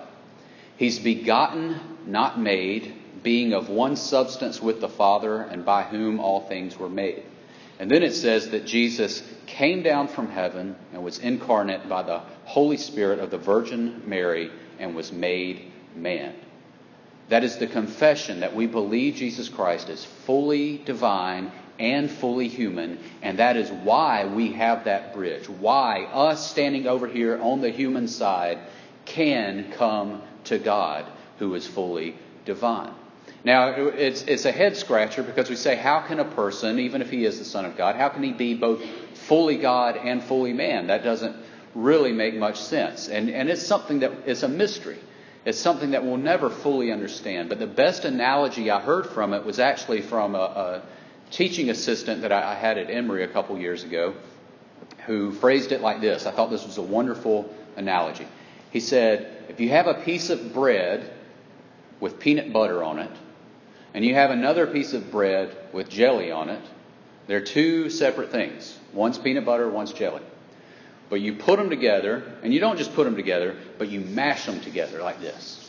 He's 0.77 1.01
begotten, 1.01 1.81
not 2.07 2.39
made, 2.39 2.95
being 3.25 3.53
of 3.53 3.69
one 3.69 3.97
substance 3.97 4.63
with 4.63 4.81
the 4.81 4.89
Father, 4.89 5.43
and 5.43 5.65
by 5.65 5.83
whom 5.83 6.21
all 6.21 6.41
things 6.43 6.79
were 6.79 6.89
made. 6.89 7.25
And 7.81 7.91
then 7.91 8.05
it 8.05 8.15
says 8.15 8.51
that 8.51 8.65
Jesus 8.65 9.25
came 9.47 9.83
down 9.83 10.07
from 10.07 10.31
heaven 10.31 10.77
and 10.93 11.03
was 11.03 11.19
incarnate 11.19 11.89
by 11.89 12.05
the 12.05 12.21
Holy 12.45 12.77
Spirit 12.77 13.19
of 13.19 13.33
the 13.33 13.39
Virgin 13.39 14.03
Mary 14.07 14.53
and 14.79 14.95
was 14.95 15.11
made 15.11 15.73
man. 15.97 16.33
That 17.29 17.43
is 17.43 17.57
the 17.57 17.67
confession 17.67 18.41
that 18.41 18.55
we 18.55 18.69
believe 18.69 19.17
Jesus 19.17 19.49
Christ 19.49 19.89
is 19.89 20.05
fully 20.05 20.79
divine 20.79 21.51
and 21.79 22.11
fully 22.11 22.49
human, 22.49 22.99
and 23.23 23.39
that 23.39 23.57
is 23.57 23.71
why 23.71 24.27
we 24.27 24.53
have 24.53 24.85
that 24.85 25.15
bridge. 25.15 25.49
Why 25.49 26.05
us 26.05 26.51
standing 26.51 26.87
over 26.87 27.07
here 27.07 27.41
on 27.41 27.61
the 27.61 27.71
human 27.71 28.09
side 28.09 28.59
can 29.05 29.73
come 29.73 30.23
to 30.45 30.59
God 30.59 31.07
who 31.39 31.55
is 31.55 31.67
fully 31.67 32.17
divine. 32.45 32.93
Now, 33.45 33.69
it's, 33.69 34.23
it's 34.23 34.45
a 34.45 34.53
head 34.53 34.77
scratcher 34.77 35.23
because 35.23 35.49
we 35.49 35.57
say, 35.57 35.77
how 35.77 36.01
can 36.01 36.19
a 36.19 36.25
person, 36.25 36.81
even 36.81 37.01
if 37.01 37.11
he 37.11 37.25
is 37.25 37.39
the 37.39 37.45
Son 37.45 37.65
of 37.65 37.77
God, 37.77 37.95
how 37.95 38.09
can 38.09 38.23
he 38.23 38.33
be 38.33 38.55
both 38.55 38.85
fully 39.15 39.57
God 39.57 39.97
and 39.97 40.23
fully 40.23 40.53
man? 40.53 40.89
That 40.89 41.05
doesn't 41.05 41.37
really 41.75 42.13
make 42.13 42.35
much 42.35 42.61
sense. 42.61 43.09
And, 43.09 43.31
and 43.31 43.49
it's 43.49 43.65
something 43.65 44.01
that 44.01 44.27
is 44.27 44.43
a 44.43 44.49
mystery. 44.49 44.99
It's 45.45 45.59
something 45.59 45.93
that 45.93 46.05
we'll 46.05 46.17
never 46.17 46.51
fully 46.51 46.91
understand. 46.91 47.49
But 47.49 47.61
the 47.61 47.69
best 47.69 48.05
analogy 48.05 48.69
I 48.69 48.81
heard 48.81 49.07
from 49.07 49.33
it 49.33 49.45
was 49.45 49.61
actually 49.61 50.01
from 50.01 50.35
a, 50.35 50.39
a 50.39 50.83
teaching 51.31 51.71
assistant 51.71 52.23
that 52.23 52.33
I, 52.33 52.53
I 52.53 52.55
had 52.55 52.79
at 52.79 52.91
Emory 52.91 53.25
a 53.25 53.29
couple 53.29 53.59
years 53.59 53.85
ago 53.85 54.15
who 55.07 55.33
phrased 55.33 55.73
it 55.73 55.81
like 55.81 56.01
this. 56.01 56.27
I 56.27 56.33
thought 56.33 56.51
this 56.51 56.67
was 56.67 56.79
a 56.79 56.83
wonderful 56.83 57.53
analogy. 57.77 58.27
He 58.71 58.81
said, 58.81 59.45
If 59.49 59.61
you 59.61 59.71
have 59.71 59.87
a 59.87 59.95
piece 59.95 60.31
of 60.31 60.53
bread 60.53 61.13
with 62.01 62.19
peanut 62.19 62.53
butter 62.53 62.83
on 62.83 62.99
it, 62.99 63.11
and 63.95 64.05
you 64.05 64.15
have 64.15 64.31
another 64.31 64.67
piece 64.67 64.93
of 64.93 65.11
bread 65.11 65.57
with 65.73 65.89
jelly 65.89 66.31
on 66.31 66.51
it, 66.51 66.63
they're 67.27 67.41
two 67.41 67.89
separate 67.89 68.31
things. 68.31 68.79
One's 68.93 69.19
peanut 69.19 69.45
butter, 69.45 69.69
one's 69.69 69.93
jelly. 69.93 70.23
But 71.09 71.21
you 71.21 71.35
put 71.35 71.59
them 71.59 71.71
together, 71.71 72.35
and 72.43 72.53
you 72.53 72.61
don't 72.61 72.77
just 72.77 72.95
put 72.95 73.05
them 73.05 73.17
together, 73.17 73.57
but 73.79 73.89
you 73.89 74.01
mash 74.01 74.45
them 74.45 74.61
together 74.61 75.01
like 75.03 75.21
this. 75.21 75.66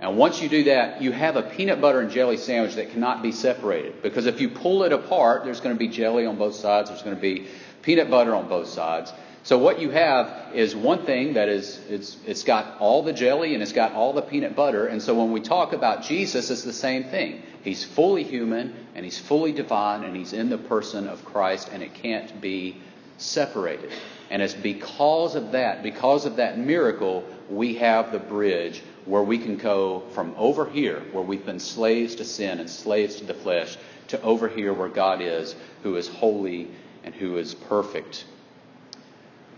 And 0.00 0.16
once 0.18 0.42
you 0.42 0.48
do 0.48 0.64
that, 0.64 1.00
you 1.00 1.12
have 1.12 1.36
a 1.36 1.42
peanut 1.42 1.80
butter 1.80 2.00
and 2.00 2.10
jelly 2.10 2.36
sandwich 2.36 2.74
that 2.74 2.90
cannot 2.90 3.22
be 3.22 3.32
separated. 3.32 4.02
Because 4.02 4.26
if 4.26 4.40
you 4.40 4.48
pull 4.48 4.82
it 4.82 4.92
apart, 4.92 5.44
there's 5.44 5.60
going 5.60 5.74
to 5.74 5.78
be 5.78 5.88
jelly 5.88 6.26
on 6.26 6.36
both 6.36 6.56
sides, 6.56 6.90
there's 6.90 7.02
going 7.02 7.16
to 7.16 7.22
be 7.22 7.46
peanut 7.82 8.10
butter 8.10 8.34
on 8.34 8.48
both 8.48 8.68
sides. 8.68 9.12
So 9.44 9.58
what 9.58 9.78
you 9.78 9.90
have 9.90 10.54
is 10.54 10.74
one 10.74 11.04
thing 11.04 11.34
that 11.34 11.50
is 11.50 11.78
it's 11.90 12.16
it's 12.26 12.44
got 12.44 12.78
all 12.80 13.02
the 13.02 13.12
jelly 13.12 13.52
and 13.52 13.62
it's 13.62 13.72
got 13.72 13.92
all 13.92 14.14
the 14.14 14.22
peanut 14.22 14.56
butter. 14.56 14.86
And 14.86 15.02
so 15.02 15.14
when 15.14 15.32
we 15.32 15.40
talk 15.40 15.74
about 15.74 16.02
Jesus, 16.02 16.50
it's 16.50 16.62
the 16.62 16.72
same 16.72 17.04
thing. 17.04 17.42
He's 17.62 17.84
fully 17.84 18.24
human 18.24 18.74
and 18.94 19.04
he's 19.04 19.18
fully 19.18 19.52
divine 19.52 20.02
and 20.02 20.16
he's 20.16 20.32
in 20.32 20.48
the 20.48 20.56
person 20.56 21.06
of 21.06 21.26
Christ 21.26 21.68
and 21.70 21.82
it 21.82 21.92
can't 21.92 22.40
be 22.40 22.80
separated. 23.18 23.90
And 24.30 24.40
it's 24.40 24.54
because 24.54 25.34
of 25.34 25.52
that, 25.52 25.82
because 25.82 26.24
of 26.24 26.36
that 26.36 26.58
miracle, 26.58 27.24
we 27.50 27.74
have 27.74 28.12
the 28.12 28.18
bridge 28.18 28.82
where 29.06 29.22
we 29.22 29.38
can 29.38 29.56
go 29.56 30.02
from 30.12 30.34
over 30.36 30.68
here, 30.68 31.00
where 31.12 31.24
we've 31.24 31.44
been 31.44 31.60
slaves 31.60 32.14
to 32.16 32.24
sin 32.24 32.58
and 32.58 32.68
slaves 32.68 33.16
to 33.16 33.24
the 33.24 33.34
flesh, 33.34 33.76
to 34.08 34.20
over 34.22 34.48
here 34.48 34.72
where 34.72 34.88
God 34.88 35.20
is, 35.20 35.54
who 35.82 35.96
is 35.96 36.08
holy 36.08 36.68
and 37.02 37.14
who 37.14 37.36
is 37.36 37.54
perfect. 37.54 38.24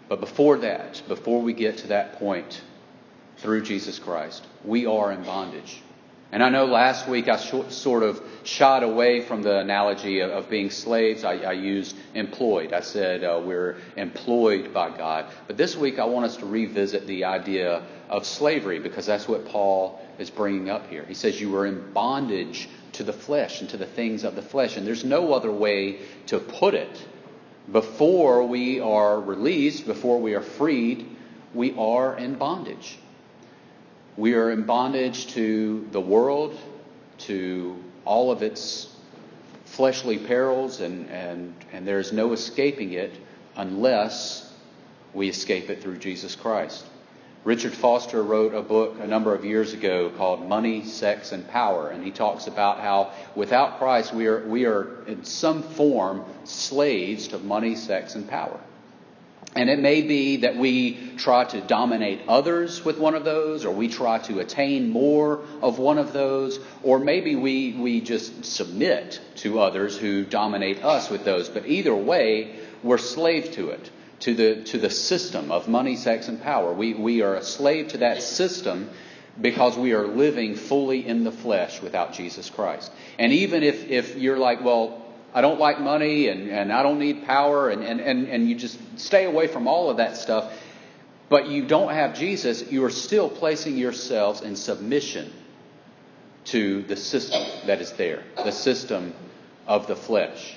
But 0.09 0.21
before 0.21 0.59
that, 0.59 1.03
before 1.09 1.43
we 1.43 1.53
get 1.53 1.79
to 1.79 1.89
that 1.89 2.19
point 2.19 2.63
through 3.39 3.63
Jesus 3.63 3.99
Christ, 3.99 4.47
we 4.65 4.87
are 4.87 5.13
in 5.13 5.23
bondage. 5.23 5.83
And 6.33 6.43
I 6.43 6.49
know 6.49 6.67
last 6.67 7.09
week 7.09 7.29
I 7.29 7.37
sort 7.37 8.03
of 8.03 8.21
shied 8.43 8.83
away 8.83 9.21
from 9.21 9.43
the 9.43 9.59
analogy 9.59 10.21
of, 10.21 10.31
of 10.31 10.51
being 10.51 10.71
slaves. 10.71 11.23
I, 11.23 11.37
I, 11.37 11.53
used 11.53 11.97
employed. 12.15 12.73
I 12.73 12.81
said 12.81 13.23
uh, 13.23 13.41
we're 13.45 13.77
employed 13.97 14.75
by 14.75 14.97
God. 14.97 15.27
But 15.47 15.57
this 15.57 15.77
week 15.77 16.01
I 16.01 16.05
want 16.05 16.27
us 16.27 16.37
to 16.39 16.47
revisit 16.47 17.07
the 17.07 17.25
idea 17.25 17.87
of 18.09 18.27
slavery 18.27 18.79
because 18.79 19.07
that's 19.07 19.29
what 19.29 19.47
Paul 19.47 20.01
is 20.19 20.31
bringing 20.31 20.71
up 20.71 20.89
here. 20.89 21.05
He 21.05 21.15
says 21.15 21.41
you 21.41 21.51
were 21.51 21.67
in 21.67 21.93
bondage 21.93 22.69
to 22.93 23.03
the 23.03 23.13
flesh 23.13 23.61
and 23.61 23.71
to 23.71 23.77
the 23.77 23.87
things 23.87 24.25
of 24.25 24.35
the 24.35 24.43
flesh. 24.43 24.77
And 24.77 24.87
there's 24.87 25.05
no 25.05 25.33
other 25.33 25.53
way 25.53 26.01
to 26.27 26.39
put 26.39 26.75
it. 26.75 27.05
Before 27.71 28.47
we 28.47 28.81
are 28.81 29.21
released, 29.21 29.87
before 29.87 30.21
we 30.21 30.35
are 30.35 30.43
freed, 30.43 31.17
we 31.53 31.75
are 31.77 32.17
in 32.17 32.37
bondage. 32.37 32.99
We 34.17 34.35
are 34.35 34.51
in 34.51 34.63
bondage 34.63 35.27
to 35.35 35.87
the 35.91 36.01
world, 36.01 36.59
to 37.19 37.83
all 38.05 38.31
of 38.31 38.43
its 38.43 38.95
fleshly 39.65 40.17
perils, 40.17 40.81
and, 40.81 41.11
and, 41.11 41.55
and 41.73 41.87
there's 41.87 42.13
no 42.13 42.33
escaping 42.33 42.93
it 42.93 43.13
unless 43.57 44.55
we 45.13 45.29
escape 45.29 45.69
it 45.71 45.83
through 45.83 45.99
Jesus 45.99 46.35
Christ. 46.35 46.85
Richard 47.47 47.75
Foster 47.75 48.25
wrote 48.25 48.57
a 48.57 48.61
book 48.61 48.97
a 49.01 49.07
number 49.07 49.33
of 49.33 49.45
years 49.45 49.73
ago 49.73 50.11
called 50.17 50.49
Money, 50.49 50.85
Sex, 50.85 51.31
and 51.31 51.47
Power, 51.47 51.91
and 51.91 52.03
he 52.03 52.11
talks 52.11 52.49
about 52.49 52.81
how 52.81 53.13
without 53.37 53.79
Christ 53.79 54.13
we 54.13 54.27
are, 54.27 54.45
we 54.49 54.67
are 54.67 55.05
in 55.07 55.23
some 55.23 55.63
form 55.63 56.25
slaves 56.43 57.29
to 57.29 57.39
money, 57.39 57.77
sex, 57.77 58.17
and 58.17 58.29
power. 58.29 58.59
And 59.55 59.71
it 59.71 59.79
may 59.79 60.03
be 60.03 60.39
that 60.39 60.57
we 60.57 61.13
try 61.19 61.45
to 61.45 61.61
dominate 61.61 62.23
others 62.27 62.85
with 62.85 62.99
one 62.99 63.15
of 63.15 63.25
those, 63.25 63.65
or 63.65 63.71
we 63.73 63.87
try 63.87 64.19
to 64.19 64.41
attain 64.41 64.91
more 64.91 65.45
of 65.63 65.79
one 65.79 65.99
of 65.99 66.13
those, 66.13 66.59
or 66.83 66.99
maybe 66.99 67.37
we, 67.37 67.75
we 67.75 68.01
just 68.01 68.45
submit 68.45 69.21
to 69.37 69.61
others 69.61 69.97
who 69.97 70.25
dominate 70.25 70.83
us 70.83 71.09
with 71.11 71.25
those. 71.25 71.49
But 71.49 71.69
either 71.69 71.95
way, 71.95 72.57
we're 72.83 72.99
slave 72.99 73.53
to 73.53 73.69
it, 73.69 73.89
to 74.21 74.35
the, 74.35 74.65
to 74.65 74.79
the 74.79 74.91
system 74.91 75.51
of 75.51 75.69
money, 75.69 75.97
sex, 75.97 76.29
and 76.29 76.41
power. 76.41 76.73
We, 76.73 76.95
we 76.95 77.23
are 77.23 77.35
a 77.35 77.43
slave 77.43 77.89
to 77.89 77.99
that 77.99 78.23
system 78.23 78.91
because 79.41 79.77
we 79.77 79.93
are 79.93 80.07
living 80.07 80.55
fully 80.55 81.07
in 81.07 81.25
the 81.25 81.33
flesh 81.33 81.83
without 81.83 82.15
Jesus 82.15 82.49
Christ. 82.49 82.91
And 83.19 83.33
even 83.33 83.63
if, 83.63 83.89
if 83.89 84.17
you're 84.17 84.39
like, 84.39 84.65
well, 84.65 85.05
I 85.35 85.43
don't 85.43 85.61
like 85.61 85.79
money 85.81 86.29
and, 86.29 86.49
and 86.49 86.73
I 86.73 86.83
don't 86.83 86.99
need 86.99 87.25
power, 87.25 87.69
and, 87.69 87.83
and, 87.83 88.01
and, 88.01 88.27
and 88.29 88.49
you 88.49 88.55
just 88.55 88.79
stay 88.99 89.25
away 89.25 89.49
from 89.49 89.67
all 89.69 89.91
of 89.91 89.99
that 89.99 90.17
stuff, 90.17 90.53
but 91.29 91.49
you 91.49 91.67
don't 91.67 91.93
have 91.93 92.15
Jesus, 92.15 92.71
you 92.71 92.85
are 92.85 92.91
still 92.91 93.29
placing 93.29 93.77
yourselves 93.77 94.41
in 94.41 94.57
submission 94.57 95.31
to 96.45 96.83
the 96.85 96.97
system 96.97 97.43
that 97.67 97.81
is 97.81 97.93
there, 97.93 98.23
the 98.37 98.53
system 98.53 99.13
of 99.67 99.87
the 99.89 99.97
flesh. 99.97 100.57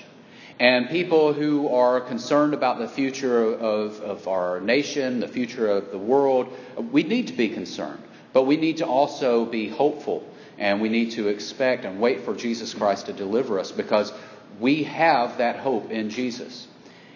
And 0.58 0.88
people 0.88 1.32
who 1.32 1.68
are 1.68 2.00
concerned 2.00 2.54
about 2.54 2.78
the 2.78 2.88
future 2.88 3.42
of, 3.42 4.00
of 4.00 4.28
our 4.28 4.60
nation, 4.60 5.20
the 5.20 5.28
future 5.28 5.68
of 5.68 5.90
the 5.90 5.98
world, 5.98 6.52
we 6.90 7.02
need 7.02 7.28
to 7.28 7.32
be 7.32 7.48
concerned. 7.48 8.02
But 8.32 8.44
we 8.44 8.56
need 8.56 8.78
to 8.78 8.86
also 8.86 9.44
be 9.44 9.68
hopeful 9.68 10.26
and 10.58 10.80
we 10.80 10.88
need 10.88 11.12
to 11.12 11.28
expect 11.28 11.84
and 11.84 12.00
wait 12.00 12.24
for 12.24 12.34
Jesus 12.34 12.74
Christ 12.74 13.06
to 13.06 13.12
deliver 13.12 13.58
us 13.58 13.72
because 13.72 14.12
we 14.60 14.84
have 14.84 15.38
that 15.38 15.56
hope 15.56 15.90
in 15.90 16.10
Jesus. 16.10 16.68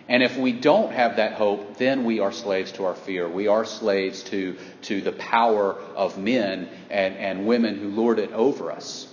And 0.08 0.22
if 0.22 0.36
we 0.36 0.52
don't 0.52 0.92
have 0.92 1.16
that 1.16 1.34
hope, 1.34 1.78
then 1.78 2.04
we 2.04 2.20
are 2.20 2.32
slaves 2.32 2.72
to 2.72 2.84
our 2.84 2.94
fear. 2.94 3.28
We 3.28 3.48
are 3.48 3.64
slaves 3.64 4.22
to, 4.24 4.56
to 4.82 5.00
the 5.00 5.12
power 5.12 5.74
of 5.94 6.18
men 6.18 6.68
and, 6.90 7.16
and 7.16 7.46
women 7.46 7.78
who 7.78 7.88
lord 7.88 8.18
it 8.18 8.32
over 8.32 8.70
us. 8.70 9.08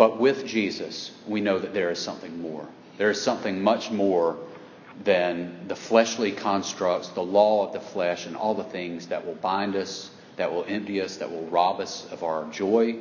But 0.00 0.18
with 0.18 0.46
Jesus, 0.46 1.10
we 1.26 1.42
know 1.42 1.58
that 1.58 1.74
there 1.74 1.90
is 1.90 1.98
something 1.98 2.40
more. 2.40 2.66
There 2.96 3.10
is 3.10 3.20
something 3.20 3.62
much 3.62 3.90
more 3.90 4.38
than 5.04 5.68
the 5.68 5.76
fleshly 5.76 6.32
constructs, 6.32 7.08
the 7.08 7.20
law 7.20 7.66
of 7.66 7.74
the 7.74 7.80
flesh, 7.80 8.24
and 8.24 8.34
all 8.34 8.54
the 8.54 8.64
things 8.64 9.08
that 9.08 9.26
will 9.26 9.34
bind 9.34 9.76
us, 9.76 10.10
that 10.36 10.50
will 10.50 10.64
empty 10.66 11.02
us, 11.02 11.18
that 11.18 11.30
will 11.30 11.44
rob 11.48 11.80
us 11.80 12.10
of 12.10 12.22
our 12.22 12.50
joy. 12.50 12.96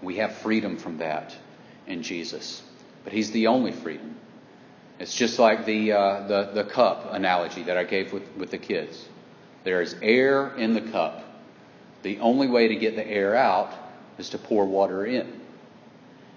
We 0.00 0.16
have 0.16 0.36
freedom 0.36 0.78
from 0.78 0.96
that 0.96 1.36
in 1.86 2.02
Jesus. 2.02 2.62
But 3.04 3.12
He's 3.12 3.30
the 3.32 3.48
only 3.48 3.72
freedom. 3.72 4.16
It's 4.98 5.14
just 5.14 5.38
like 5.38 5.66
the, 5.66 5.92
uh, 5.92 6.26
the, 6.26 6.50
the 6.54 6.64
cup 6.64 7.12
analogy 7.12 7.64
that 7.64 7.76
I 7.76 7.84
gave 7.84 8.14
with, 8.14 8.26
with 8.38 8.50
the 8.50 8.56
kids. 8.56 9.06
There 9.64 9.82
is 9.82 9.94
air 10.00 10.54
in 10.56 10.72
the 10.72 10.80
cup. 10.80 11.22
The 12.02 12.18
only 12.20 12.48
way 12.48 12.68
to 12.68 12.76
get 12.76 12.96
the 12.96 13.06
air 13.06 13.36
out 13.36 13.74
is 14.16 14.30
to 14.30 14.38
pour 14.38 14.64
water 14.64 15.04
in. 15.04 15.42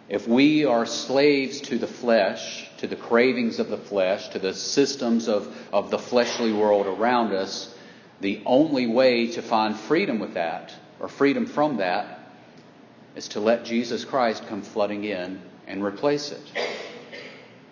If 0.09 0.27
we 0.27 0.65
are 0.65 0.87
slaves 0.87 1.61
to 1.61 1.77
the 1.77 1.85
flesh, 1.85 2.67
to 2.77 2.87
the 2.87 2.95
cravings 2.95 3.59
of 3.59 3.69
the 3.69 3.77
flesh, 3.77 4.29
to 4.29 4.39
the 4.39 4.55
systems 4.55 5.27
of, 5.27 5.55
of 5.71 5.91
the 5.91 5.99
fleshly 5.99 6.51
world 6.51 6.87
around 6.87 7.31
us, 7.31 7.75
the 8.19 8.41
only 8.47 8.87
way 8.87 9.27
to 9.27 9.43
find 9.43 9.75
freedom 9.75 10.17
with 10.17 10.33
that, 10.33 10.73
or 10.99 11.09
freedom 11.09 11.45
from 11.45 11.77
that, 11.77 12.31
is 13.15 13.27
to 13.29 13.39
let 13.39 13.65
Jesus 13.65 14.03
Christ 14.03 14.47
come 14.47 14.63
flooding 14.63 15.03
in 15.03 15.39
and 15.67 15.83
replace 15.83 16.31
it. 16.31 16.41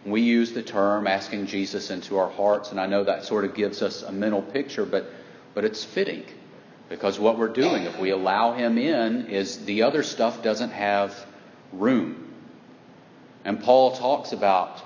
We 0.05 0.21
use 0.21 0.53
the 0.53 0.61
term 0.61 1.07
asking 1.07 1.47
Jesus 1.47 1.89
into 1.89 2.19
our 2.19 2.29
hearts, 2.29 2.69
and 2.69 2.79
I 2.79 2.85
know 2.85 3.03
that 3.03 3.25
sort 3.25 3.45
of 3.45 3.55
gives 3.55 3.81
us 3.81 4.03
a 4.03 4.11
mental 4.11 4.43
picture, 4.43 4.85
but, 4.85 5.09
but 5.55 5.65
it's 5.65 5.83
fitting. 5.83 6.23
Because 6.87 7.17
what 7.17 7.39
we're 7.39 7.49
doing, 7.49 7.83
if 7.83 7.97
we 7.97 8.11
allow 8.11 8.53
him 8.53 8.77
in, 8.77 9.25
is 9.25 9.65
the 9.65 9.81
other 9.81 10.03
stuff 10.03 10.43
doesn't 10.43 10.69
have 10.69 11.25
room. 11.73 12.26
And 13.47 13.63
Paul 13.63 13.95
talks 13.95 14.33
about 14.33 14.83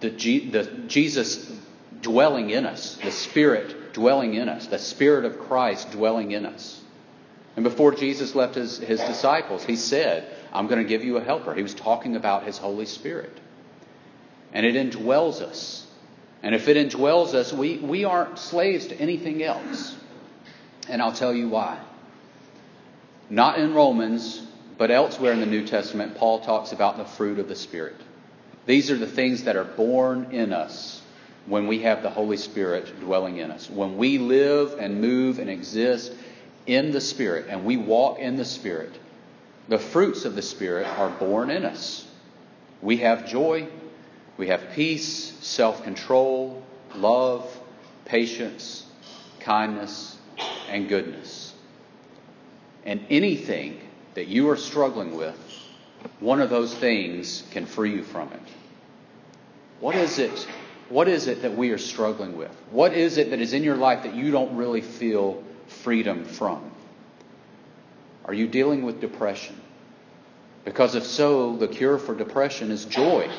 the, 0.00 0.10
G, 0.10 0.50
the 0.50 0.64
Jesus 0.88 1.48
dwelling 2.02 2.50
in 2.50 2.66
us, 2.66 2.96
the 2.96 3.12
Spirit 3.12 3.92
dwelling 3.92 4.34
in 4.34 4.48
us, 4.48 4.66
the 4.66 4.80
Spirit 4.80 5.24
of 5.24 5.38
Christ 5.38 5.92
dwelling 5.92 6.32
in 6.32 6.44
us. 6.44 6.80
And 7.54 7.62
before 7.62 7.94
Jesus 7.94 8.34
left 8.34 8.56
his, 8.56 8.78
his 8.78 8.98
disciples, 8.98 9.64
he 9.64 9.76
said, 9.76 10.28
I'm 10.52 10.66
going 10.66 10.82
to 10.82 10.88
give 10.88 11.04
you 11.04 11.18
a 11.18 11.22
helper. 11.22 11.54
He 11.54 11.62
was 11.62 11.72
talking 11.72 12.16
about 12.16 12.42
his 12.42 12.58
Holy 12.58 12.84
Spirit. 12.84 13.38
And 14.52 14.66
it 14.66 14.74
indwells 14.74 15.40
us. 15.40 15.86
And 16.42 16.56
if 16.56 16.66
it 16.66 16.76
indwells 16.76 17.32
us, 17.34 17.52
we, 17.52 17.78
we 17.78 18.04
aren't 18.04 18.40
slaves 18.40 18.88
to 18.88 18.96
anything 18.96 19.40
else. 19.44 19.96
And 20.88 21.00
I'll 21.00 21.12
tell 21.12 21.32
you 21.32 21.48
why. 21.48 21.78
Not 23.30 23.60
in 23.60 23.72
Romans, 23.72 24.42
but 24.78 24.92
elsewhere 24.92 25.32
in 25.32 25.40
the 25.40 25.46
New 25.46 25.66
Testament, 25.66 26.14
Paul 26.14 26.38
talks 26.38 26.70
about 26.70 26.96
the 26.96 27.04
fruit 27.04 27.40
of 27.40 27.48
the 27.48 27.56
Spirit. 27.56 27.96
These 28.64 28.90
are 28.92 28.96
the 28.96 29.08
things 29.08 29.44
that 29.44 29.56
are 29.56 29.64
born 29.64 30.28
in 30.30 30.52
us 30.52 31.02
when 31.46 31.66
we 31.66 31.80
have 31.80 32.02
the 32.02 32.10
Holy 32.10 32.36
Spirit 32.36 33.00
dwelling 33.00 33.38
in 33.38 33.50
us. 33.50 33.68
When 33.68 33.98
we 33.98 34.18
live 34.18 34.76
and 34.78 35.00
move 35.00 35.40
and 35.40 35.50
exist 35.50 36.12
in 36.66 36.92
the 36.92 37.00
Spirit 37.00 37.46
and 37.48 37.64
we 37.64 37.76
walk 37.76 38.20
in 38.20 38.36
the 38.36 38.44
Spirit, 38.44 38.92
the 39.66 39.78
fruits 39.78 40.24
of 40.24 40.36
the 40.36 40.42
Spirit 40.42 40.86
are 40.86 41.10
born 41.10 41.50
in 41.50 41.64
us. 41.64 42.06
We 42.80 42.98
have 42.98 43.26
joy, 43.26 43.66
we 44.36 44.46
have 44.48 44.70
peace, 44.74 45.32
self 45.40 45.82
control, 45.82 46.62
love, 46.94 47.58
patience, 48.04 48.86
kindness, 49.40 50.16
and 50.70 50.88
goodness. 50.88 51.52
And 52.84 53.04
anything 53.10 53.80
that 54.18 54.26
you 54.26 54.50
are 54.50 54.56
struggling 54.56 55.16
with, 55.16 55.38
one 56.18 56.40
of 56.40 56.50
those 56.50 56.74
things 56.74 57.44
can 57.52 57.66
free 57.66 57.94
you 57.94 58.02
from 58.02 58.32
it. 58.32 58.42
What 59.78 59.94
is 59.94 60.18
it? 60.18 60.48
What 60.88 61.06
is 61.06 61.28
it 61.28 61.42
that 61.42 61.56
we 61.56 61.70
are 61.70 61.78
struggling 61.78 62.36
with? 62.36 62.50
What 62.72 62.94
is 62.94 63.16
it 63.16 63.30
that 63.30 63.38
is 63.38 63.52
in 63.52 63.62
your 63.62 63.76
life 63.76 64.02
that 64.02 64.16
you 64.16 64.32
don't 64.32 64.56
really 64.56 64.80
feel 64.80 65.44
freedom 65.68 66.24
from? 66.24 66.68
Are 68.24 68.34
you 68.34 68.48
dealing 68.48 68.82
with 68.82 69.00
depression? 69.00 69.54
Because 70.64 70.96
if 70.96 71.04
so, 71.04 71.56
the 71.56 71.68
cure 71.68 71.96
for 71.96 72.12
depression 72.12 72.72
is 72.72 72.86
joy, 72.86 73.30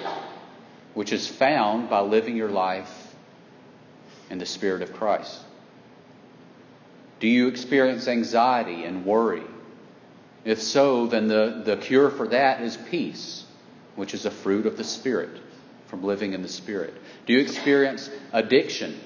which 0.94 1.12
is 1.12 1.28
found 1.28 1.90
by 1.90 2.00
living 2.00 2.38
your 2.38 2.52
life 2.52 3.14
in 4.30 4.38
the 4.38 4.46
Spirit 4.46 4.82
of 4.82 4.94
Christ. 4.94 5.42
Do 7.20 7.28
you 7.28 7.50
experience 7.50 8.08
anxiety 8.08 8.86
and 8.86 9.06
worry? 9.06 9.44
If 10.50 10.64
so, 10.64 11.06
then 11.06 11.28
the, 11.28 11.62
the 11.64 11.78
cure 11.78 12.10
for 12.10 12.28
that 12.30 12.62
is 12.62 12.76
peace, 12.76 13.44
which 13.96 14.16
is 14.16 14.26
a 14.26 14.32
fruit 14.32 14.66
of 14.66 14.78
the 14.78 14.84
Spirit, 14.84 15.30
from 15.86 16.04
living 16.04 16.34
in 16.34 16.42
the 16.42 16.48
Spirit. 16.48 16.96
Do 17.28 17.34
you 17.34 17.40
experience 17.40 18.10
addiction? 18.34 19.00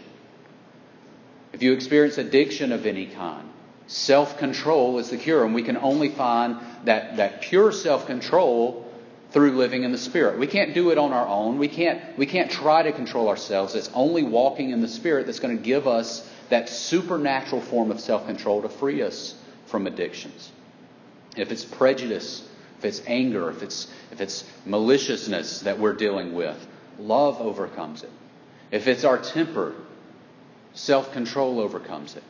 If 1.52 1.62
you 1.62 1.74
experience 1.74 2.18
addiction 2.18 2.72
of 2.72 2.86
any 2.86 3.08
kind, 3.08 3.50
self 3.88 4.38
control 4.38 5.00
is 5.00 5.10
the 5.10 5.18
cure, 5.18 5.44
and 5.44 5.54
we 5.54 5.64
can 5.64 5.76
only 5.76 6.08
find 6.08 6.60
that, 6.86 7.18
that 7.18 7.42
pure 7.42 7.74
self 7.74 8.06
control 8.06 8.90
through 9.32 9.58
living 9.58 9.84
in 9.84 9.92
the 9.92 9.98
Spirit. 9.98 10.40
We 10.40 10.48
can't 10.48 10.74
do 10.74 10.92
it 10.92 10.98
on 10.98 11.12
our 11.12 11.28
own. 11.28 11.58
We 11.58 11.68
can't, 11.68 12.18
we 12.18 12.26
can't 12.26 12.52
try 12.52 12.84
to 12.84 12.94
control 12.94 13.28
ourselves. 13.28 13.76
It's 13.76 13.90
only 13.94 14.24
walking 14.24 14.70
in 14.70 14.80
the 14.80 14.88
Spirit 14.88 15.26
that's 15.26 15.42
going 15.42 15.58
to 15.58 15.62
give 15.62 15.88
us 15.88 16.26
that 16.48 16.70
supernatural 16.70 17.60
form 17.60 17.92
of 17.92 18.00
self 18.00 18.28
control 18.28 18.62
to 18.62 18.70
free 18.70 19.02
us 19.02 19.36
from 19.66 19.88
addictions 19.88 20.50
if 21.36 21.52
it's 21.52 21.66
prejudice, 21.66 22.48
if 22.80 22.86
it's 22.86 23.02
anger, 23.08 23.50
if 23.50 23.64
it's, 23.64 23.88
if 24.12 24.22
it's 24.22 24.44
maliciousness 24.66 25.62
that 25.62 25.80
we're 25.80 25.94
dealing 25.94 26.34
with, 26.34 26.68
love 27.00 27.42
overcomes 27.42 28.04
it. 28.04 28.12
If 28.72 28.88
it's 28.88 29.04
our 29.04 29.18
temper, 29.18 29.74
self 30.74 31.14
control 31.14 31.60
overcomes 31.60 32.16
it. 32.16 32.24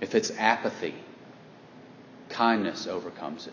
If 0.00 0.14
it's 0.14 0.30
apathy, 0.32 0.94
kindness 2.28 2.86
overcomes 2.86 3.46
it. 3.46 3.52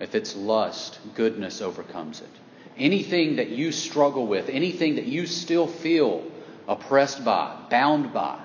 If 0.00 0.14
it's 0.14 0.36
lust, 0.36 0.98
goodness 1.14 1.60
overcomes 1.62 2.20
it. 2.20 2.30
Anything 2.76 3.36
that 3.36 3.50
you 3.50 3.72
struggle 3.72 4.26
with, 4.26 4.48
anything 4.48 4.96
that 4.96 5.06
you 5.06 5.26
still 5.26 5.66
feel 5.66 6.24
oppressed 6.66 7.24
by, 7.24 7.56
bound 7.70 8.12
by, 8.12 8.40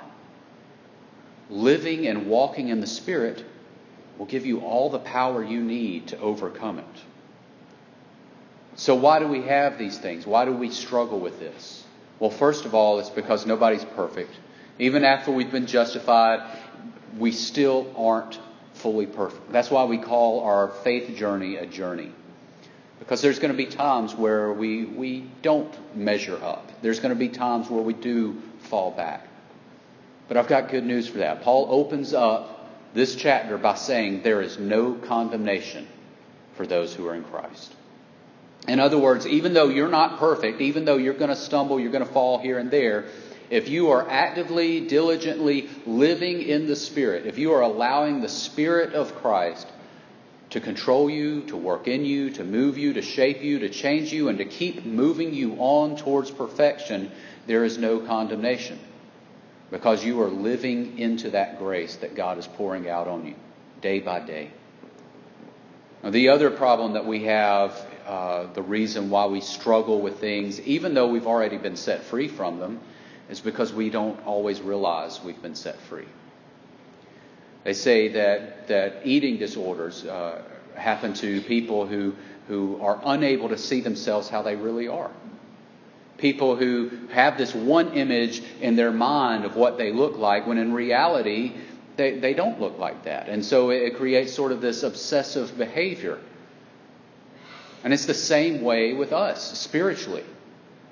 living 1.49 2.07
and 2.07 2.27
walking 2.27 2.69
in 2.69 2.79
the 2.79 2.87
Spirit 2.87 3.43
will 4.19 4.27
give 4.27 4.45
you 4.45 4.59
all 4.59 4.89
the 4.89 4.99
power 4.99 5.43
you 5.43 5.61
need 5.61 6.09
to 6.09 6.19
overcome 6.19 6.77
it. 6.77 6.85
So, 8.75 8.95
why 8.95 9.19
do 9.19 9.27
we 9.27 9.41
have 9.43 9.79
these 9.79 9.97
things? 9.97 10.27
Why 10.27 10.45
do 10.45 10.53
we 10.53 10.69
struggle 10.69 11.19
with 11.19 11.39
this? 11.39 11.83
Well, 12.19 12.29
first 12.29 12.65
of 12.65 12.75
all, 12.75 12.99
it's 12.99 13.09
because 13.09 13.45
nobody's 13.45 13.83
perfect. 13.83 14.31
Even 14.77 15.03
after 15.03 15.31
we've 15.31 15.51
been 15.51 15.67
justified, 15.67 16.41
we 17.17 17.31
still 17.31 17.91
aren't 17.97 18.39
fully 18.75 19.05
perfect. 19.05 19.51
That's 19.51 19.71
why 19.71 19.85
we 19.85 19.97
call 19.97 20.41
our 20.41 20.69
faith 20.83 21.17
journey 21.17 21.55
a 21.55 21.65
journey. 21.65 22.11
Because 22.99 23.21
there's 23.21 23.39
going 23.39 23.51
to 23.51 23.57
be 23.57 23.65
times 23.65 24.13
where 24.13 24.51
we, 24.51 24.85
we 24.85 25.29
don't 25.41 25.73
measure 25.95 26.37
up. 26.41 26.69
There's 26.81 26.99
going 26.99 27.13
to 27.13 27.19
be 27.19 27.29
times 27.29 27.69
where 27.69 27.81
we 27.81 27.93
do 27.93 28.41
fall 28.69 28.91
back. 28.91 29.27
But 30.27 30.37
I've 30.37 30.47
got 30.47 30.69
good 30.69 30.85
news 30.85 31.07
for 31.07 31.19
that. 31.19 31.41
Paul 31.41 31.67
opens 31.69 32.13
up 32.13 32.58
this 32.93 33.15
chapter 33.15 33.57
by 33.57 33.75
saying 33.75 34.23
there 34.23 34.41
is 34.41 34.57
no 34.57 34.93
condemnation 34.93 35.87
for 36.55 36.65
those 36.65 36.93
who 36.93 37.07
are 37.07 37.15
in 37.15 37.23
Christ. 37.23 37.73
In 38.67 38.79
other 38.79 38.97
words, 38.97 39.25
even 39.25 39.53
though 39.53 39.69
you're 39.69 39.89
not 39.89 40.19
perfect, 40.19 40.61
even 40.61 40.85
though 40.85 40.97
you're 40.97 41.13
going 41.13 41.29
to 41.29 41.35
stumble, 41.35 41.79
you're 41.79 41.91
going 41.91 42.05
to 42.05 42.11
fall 42.11 42.39
here 42.39 42.57
and 42.59 42.69
there, 42.69 43.05
if 43.49 43.69
you 43.69 43.91
are 43.91 44.07
actively, 44.09 44.81
diligently 44.81 45.69
living 45.85 46.41
in 46.41 46.67
the 46.67 46.75
Spirit, 46.75 47.25
if 47.25 47.37
you 47.37 47.53
are 47.53 47.61
allowing 47.61 48.21
the 48.21 48.29
Spirit 48.29 48.93
of 48.93 49.15
Christ 49.15 49.67
to 50.51 50.59
control 50.59 51.09
you, 51.09 51.41
to 51.43 51.57
work 51.57 51.87
in 51.87 52.05
you, 52.05 52.31
to 52.31 52.43
move 52.43 52.77
you, 52.77 52.93
to 52.93 53.01
shape 53.01 53.41
you, 53.41 53.59
to 53.59 53.69
change 53.69 54.11
you, 54.11 54.29
and 54.29 54.37
to 54.39 54.45
keep 54.45 54.85
moving 54.85 55.33
you 55.33 55.55
on 55.57 55.95
towards 55.95 56.29
perfection, 56.29 57.11
there 57.47 57.63
is 57.63 57.77
no 57.77 57.99
condemnation 57.99 58.79
because 59.71 60.03
you 60.03 60.21
are 60.21 60.29
living 60.29 60.97
into 60.97 61.31
that 61.31 61.59
grace 61.59 61.95
that 61.97 62.15
God 62.15 62.37
is 62.37 62.47
pouring 62.47 62.89
out 62.89 63.07
on 63.07 63.25
you 63.25 63.35
day 63.81 63.99
by 63.99 64.19
day. 64.19 64.51
Now, 66.03 66.09
the 66.09 66.29
other 66.29 66.49
problem 66.49 66.93
that 66.93 67.05
we 67.05 67.25
have, 67.25 67.71
uh, 68.05 68.53
the 68.53 68.61
reason 68.61 69.09
why 69.09 69.25
we 69.27 69.41
struggle 69.41 70.01
with 70.01 70.19
things, 70.19 70.59
even 70.61 70.93
though 70.93 71.07
we've 71.07 71.27
already 71.27 71.57
been 71.57 71.75
set 71.75 72.03
free 72.03 72.27
from 72.27 72.59
them, 72.59 72.79
is 73.29 73.39
because 73.39 73.71
we 73.73 73.89
don't 73.89 74.19
always 74.25 74.61
realize 74.61 75.19
we've 75.23 75.41
been 75.41 75.55
set 75.55 75.79
free. 75.81 76.07
They 77.63 77.73
say 77.73 78.07
that, 78.09 78.69
that 78.69 79.01
eating 79.03 79.37
disorders 79.37 80.05
uh, 80.05 80.41
happen 80.75 81.13
to 81.15 81.41
people 81.41 81.85
who, 81.85 82.15
who 82.47 82.81
are 82.81 82.99
unable 83.05 83.49
to 83.49 83.57
see 83.57 83.81
themselves 83.81 84.29
how 84.29 84.41
they 84.41 84.55
really 84.55 84.87
are 84.87 85.11
people 86.19 86.55
who 86.55 86.91
have 87.11 87.37
this 87.37 87.53
one 87.53 87.93
image 87.93 88.41
in 88.61 88.75
their 88.75 88.91
mind 88.91 89.45
of 89.45 89.55
what 89.55 89.77
they 89.77 89.91
look 89.91 90.17
like, 90.17 90.47
when 90.47 90.57
in 90.57 90.73
reality, 90.73 91.53
they, 91.95 92.19
they 92.19 92.33
don't 92.33 92.59
look 92.59 92.77
like 92.77 93.03
that. 93.03 93.27
And 93.27 93.43
so 93.43 93.71
it 93.71 93.97
creates 93.97 94.33
sort 94.33 94.51
of 94.51 94.61
this 94.61 94.83
obsessive 94.83 95.57
behavior. 95.57 96.19
And 97.83 97.93
it's 97.93 98.05
the 98.05 98.13
same 98.13 98.61
way 98.61 98.93
with 98.93 99.13
us 99.13 99.57
spiritually. 99.59 100.23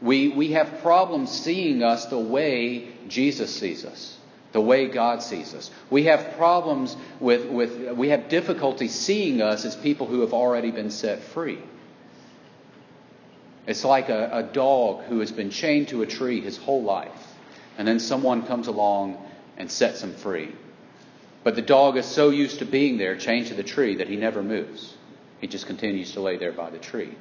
We, 0.02 0.30
we 0.30 0.52
have 0.52 0.82
problems 0.82 1.32
seeing 1.32 1.84
us 1.84 2.06
the 2.06 2.20
way 2.20 2.90
Jesus 3.08 3.56
sees 3.56 3.84
us, 3.84 4.18
the 4.52 4.62
way 4.62 4.88
God 4.88 5.24
sees 5.24 5.54
us. 5.54 5.72
We 5.90 6.04
have 6.04 6.36
problems 6.38 6.96
with, 7.20 7.46
with 7.48 7.92
we 7.94 8.10
have 8.10 8.30
difficulty 8.30 8.88
seeing 8.88 9.42
us 9.42 9.66
as 9.66 9.76
people 9.76 10.08
who 10.08 10.22
have 10.22 10.34
already 10.34 10.72
been 10.72 10.92
set 10.92 11.24
free. 11.24 11.60
It's 13.68 13.84
like 13.84 14.08
a, 14.08 14.30
a 14.32 14.44
dog 14.44 15.04
who 15.04 15.20
has 15.20 15.32
been 15.32 15.50
chained 15.50 15.90
to 15.90 16.02
a 16.02 16.08
tree 16.08 16.42
his 16.42 16.58
whole 16.58 16.84
life, 16.84 17.36
and 17.78 17.88
then 17.88 18.00
someone 18.00 18.48
comes 18.48 18.68
along 18.68 19.18
and 19.58 19.70
sets 19.70 20.02
him 20.02 20.14
free. 20.14 20.56
But 21.44 21.56
the 21.56 21.62
dog 21.62 21.98
is 21.98 22.06
so 22.06 22.30
used 22.30 22.60
to 22.60 22.66
being 22.66 22.98
there, 22.98 23.18
chained 23.18 23.48
to 23.48 23.54
the 23.54 23.64
tree, 23.64 23.96
that 23.98 24.08
he 24.08 24.16
never 24.16 24.42
moves. 24.42 24.96
He 25.40 25.48
just 25.48 25.68
continues 25.68 26.14
to 26.14 26.22
lay 26.22 26.38
there 26.38 26.54
by 26.54 26.70
the 26.70 26.80
tree. 26.80 27.16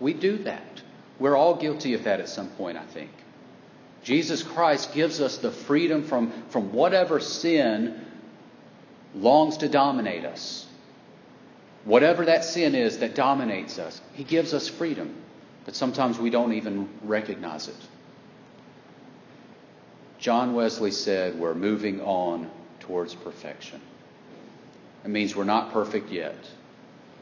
We 0.00 0.14
do 0.14 0.38
that. 0.38 0.82
We're 1.18 1.36
all 1.36 1.56
guilty 1.56 1.94
of 1.94 2.04
that 2.04 2.20
at 2.20 2.28
some 2.28 2.48
point, 2.50 2.78
I 2.78 2.86
think. 2.86 3.10
Jesus 4.04 4.42
Christ 4.42 4.94
gives 4.94 5.20
us 5.20 5.38
the 5.38 5.50
freedom 5.50 6.04
from, 6.04 6.32
from 6.50 6.72
whatever 6.72 7.20
sin 7.20 8.04
longs 9.14 9.58
to 9.58 9.68
dominate 9.68 10.24
us. 10.24 10.67
Whatever 11.88 12.26
that 12.26 12.44
sin 12.44 12.74
is 12.74 12.98
that 12.98 13.14
dominates 13.14 13.78
us, 13.78 14.02
He 14.12 14.22
gives 14.22 14.52
us 14.52 14.68
freedom. 14.68 15.14
But 15.64 15.74
sometimes 15.74 16.18
we 16.18 16.28
don't 16.28 16.52
even 16.52 16.86
recognize 17.02 17.66
it. 17.66 17.88
John 20.18 20.52
Wesley 20.52 20.90
said, 20.90 21.38
We're 21.38 21.54
moving 21.54 22.02
on 22.02 22.50
towards 22.80 23.14
perfection. 23.14 23.80
It 25.02 25.08
means 25.08 25.34
we're 25.34 25.44
not 25.44 25.72
perfect 25.72 26.10
yet. 26.10 26.36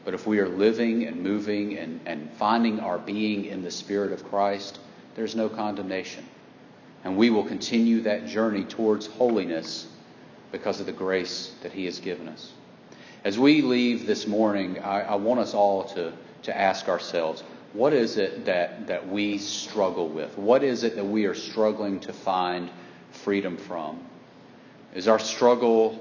But 0.03 0.13
if 0.13 0.27
we 0.27 0.39
are 0.39 0.49
living 0.49 1.05
and 1.05 1.23
moving 1.23 1.77
and, 1.77 2.01
and 2.05 2.29
finding 2.33 2.81
our 2.81 2.97
being 2.97 3.45
in 3.45 3.61
the 3.61 3.71
Spirit 3.71 4.11
of 4.11 4.25
Christ, 4.25 4.79
there's 5.15 5.33
no 5.33 5.47
condemnation. 5.47 6.25
And 7.05 7.15
we 7.15 7.29
will 7.29 7.45
continue 7.45 8.01
that 8.01 8.27
journey 8.27 8.65
towards 8.65 9.07
holiness 9.07 9.87
because 10.51 10.81
of 10.81 10.87
the 10.87 10.91
grace 10.91 11.55
that 11.63 11.71
He 11.71 11.85
has 11.85 12.01
given 12.01 12.27
us. 12.27 12.51
As 13.27 13.37
we 13.37 13.61
leave 13.61 14.07
this 14.07 14.25
morning, 14.25 14.79
I, 14.79 15.01
I 15.01 15.15
want 15.15 15.41
us 15.41 15.53
all 15.53 15.83
to, 15.95 16.13
to 16.43 16.57
ask 16.57 16.87
ourselves 16.87 17.43
what 17.73 17.91
is 17.91 18.15
it 18.15 18.45
that, 18.45 18.87
that 18.87 19.09
we 19.09 19.37
struggle 19.37 20.07
with? 20.07 20.37
What 20.37 20.63
is 20.63 20.85
it 20.85 20.95
that 20.95 21.03
we 21.03 21.25
are 21.25 21.33
struggling 21.33 21.99
to 21.99 22.13
find 22.13 22.69
freedom 23.11 23.57
from? 23.57 23.99
Is 24.95 25.09
our 25.09 25.19
struggle 25.19 25.99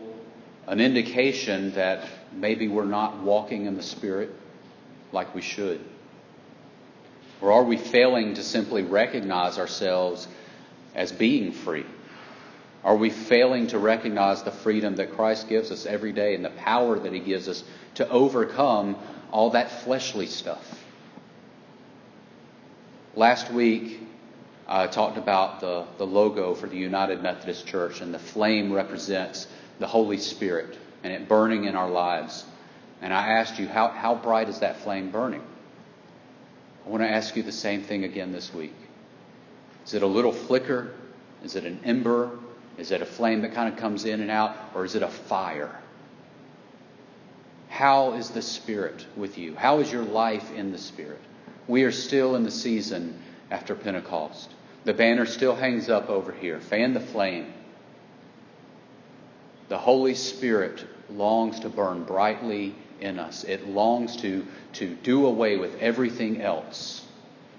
an 0.68 0.78
indication 0.78 1.72
that 1.72 2.08
maybe 2.32 2.68
we're 2.68 2.84
not 2.84 3.18
walking 3.18 3.66
in 3.66 3.76
the 3.76 3.82
Spirit 3.82 4.32
like 5.10 5.34
we 5.34 5.42
should? 5.42 5.80
Or 7.40 7.50
are 7.50 7.64
we 7.64 7.76
failing 7.76 8.34
to 8.34 8.42
simply 8.44 8.84
recognize 8.84 9.58
ourselves 9.58 10.28
as 10.94 11.10
being 11.10 11.50
free? 11.50 11.86
Are 12.86 12.94
we 12.94 13.10
failing 13.10 13.66
to 13.68 13.80
recognize 13.80 14.44
the 14.44 14.52
freedom 14.52 14.94
that 14.96 15.16
Christ 15.16 15.48
gives 15.48 15.72
us 15.72 15.86
every 15.86 16.12
day 16.12 16.36
and 16.36 16.44
the 16.44 16.50
power 16.50 16.96
that 16.96 17.12
He 17.12 17.18
gives 17.18 17.48
us 17.48 17.64
to 17.96 18.08
overcome 18.08 18.96
all 19.32 19.50
that 19.50 19.82
fleshly 19.82 20.26
stuff? 20.26 20.84
Last 23.16 23.50
week, 23.50 23.98
I 24.68 24.86
talked 24.86 25.18
about 25.18 25.58
the, 25.58 25.84
the 25.98 26.06
logo 26.06 26.54
for 26.54 26.68
the 26.68 26.76
United 26.76 27.24
Methodist 27.24 27.66
Church, 27.66 28.02
and 28.02 28.14
the 28.14 28.20
flame 28.20 28.72
represents 28.72 29.48
the 29.80 29.88
Holy 29.88 30.18
Spirit 30.18 30.78
and 31.02 31.12
it 31.12 31.28
burning 31.28 31.64
in 31.64 31.74
our 31.74 31.90
lives. 31.90 32.44
And 33.02 33.12
I 33.12 33.32
asked 33.32 33.58
you, 33.58 33.66
how, 33.66 33.88
how 33.88 34.14
bright 34.14 34.48
is 34.48 34.60
that 34.60 34.76
flame 34.76 35.10
burning? 35.10 35.42
I 36.86 36.88
want 36.88 37.02
to 37.02 37.10
ask 37.10 37.34
you 37.34 37.42
the 37.42 37.50
same 37.50 37.82
thing 37.82 38.04
again 38.04 38.30
this 38.30 38.54
week. 38.54 38.74
Is 39.84 39.94
it 39.94 40.04
a 40.04 40.06
little 40.06 40.32
flicker? 40.32 40.94
Is 41.42 41.56
it 41.56 41.64
an 41.64 41.80
ember? 41.84 42.38
Is 42.78 42.90
it 42.90 43.02
a 43.02 43.06
flame 43.06 43.42
that 43.42 43.54
kind 43.54 43.72
of 43.72 43.78
comes 43.78 44.04
in 44.04 44.20
and 44.20 44.30
out? 44.30 44.56
Or 44.74 44.84
is 44.84 44.94
it 44.94 45.02
a 45.02 45.08
fire? 45.08 45.74
How 47.68 48.12
is 48.12 48.30
the 48.30 48.42
Spirit 48.42 49.06
with 49.16 49.38
you? 49.38 49.54
How 49.54 49.80
is 49.80 49.90
your 49.90 50.02
life 50.02 50.52
in 50.52 50.72
the 50.72 50.78
Spirit? 50.78 51.20
We 51.68 51.84
are 51.84 51.92
still 51.92 52.36
in 52.36 52.42
the 52.42 52.50
season 52.50 53.18
after 53.50 53.74
Pentecost. 53.74 54.50
The 54.84 54.94
banner 54.94 55.26
still 55.26 55.56
hangs 55.56 55.88
up 55.88 56.08
over 56.08 56.32
here. 56.32 56.60
Fan 56.60 56.94
the 56.94 57.00
flame. 57.00 57.52
The 59.68 59.78
Holy 59.78 60.14
Spirit 60.14 60.84
longs 61.10 61.60
to 61.60 61.68
burn 61.68 62.04
brightly 62.04 62.74
in 63.00 63.18
us. 63.18 63.44
It 63.44 63.66
longs 63.68 64.16
to, 64.18 64.46
to 64.74 64.94
do 65.02 65.26
away 65.26 65.56
with 65.56 65.80
everything 65.80 66.40
else 66.40 67.05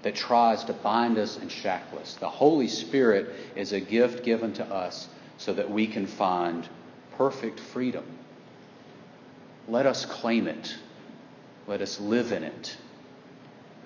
that 0.02 0.14
tries 0.14 0.64
to 0.64 0.72
bind 0.72 1.18
us 1.18 1.36
and 1.36 1.50
shackle 1.50 1.98
us. 1.98 2.14
The 2.14 2.28
Holy 2.28 2.68
Spirit 2.68 3.34
is 3.56 3.72
a 3.72 3.80
gift 3.80 4.24
given 4.24 4.52
to 4.54 4.64
us 4.64 5.08
so 5.38 5.52
that 5.54 5.70
we 5.70 5.86
can 5.86 6.06
find 6.06 6.68
perfect 7.16 7.60
freedom. 7.60 8.04
Let 9.66 9.86
us 9.86 10.06
claim 10.06 10.46
it. 10.46 10.76
Let 11.66 11.82
us 11.82 12.00
live 12.00 12.32
in 12.32 12.42
it. 12.44 12.76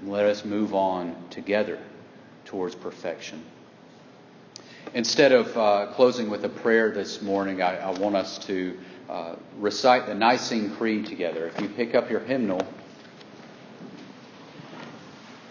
And 0.00 0.10
let 0.10 0.26
us 0.26 0.44
move 0.44 0.74
on 0.74 1.16
together 1.30 1.78
towards 2.44 2.74
perfection. 2.74 3.42
Instead 4.94 5.32
of 5.32 5.56
uh, 5.56 5.86
closing 5.94 6.28
with 6.28 6.44
a 6.44 6.48
prayer 6.48 6.90
this 6.90 7.22
morning, 7.22 7.62
I, 7.62 7.78
I 7.78 7.90
want 7.98 8.14
us 8.14 8.38
to 8.46 8.78
uh, 9.08 9.36
recite 9.58 10.06
the 10.06 10.14
Nicene 10.14 10.74
Creed 10.76 11.06
together. 11.06 11.46
If 11.46 11.60
you 11.60 11.68
pick 11.68 11.94
up 11.94 12.10
your 12.10 12.20
hymnal, 12.20 12.60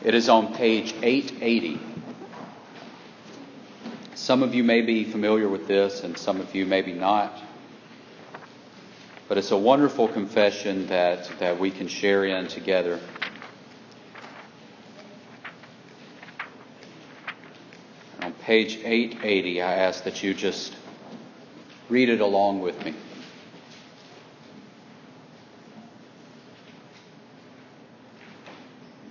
it 0.03 0.15
is 0.15 0.29
on 0.29 0.53
page 0.53 0.93
880. 1.01 1.79
Some 4.15 4.43
of 4.43 4.55
you 4.55 4.63
may 4.63 4.81
be 4.81 5.03
familiar 5.03 5.47
with 5.47 5.67
this, 5.67 6.03
and 6.03 6.17
some 6.17 6.39
of 6.41 6.55
you 6.55 6.65
maybe 6.65 6.93
not. 6.93 7.37
But 9.27 9.37
it's 9.37 9.51
a 9.51 9.57
wonderful 9.57 10.07
confession 10.07 10.87
that, 10.87 11.31
that 11.39 11.59
we 11.59 11.71
can 11.71 11.87
share 11.87 12.25
in 12.25 12.47
together. 12.47 12.99
On 18.21 18.33
page 18.33 18.77
880, 18.77 19.61
I 19.61 19.73
ask 19.73 20.03
that 20.03 20.21
you 20.21 20.33
just 20.33 20.75
read 21.89 22.09
it 22.09 22.21
along 22.21 22.61
with 22.61 22.83
me. 22.83 22.93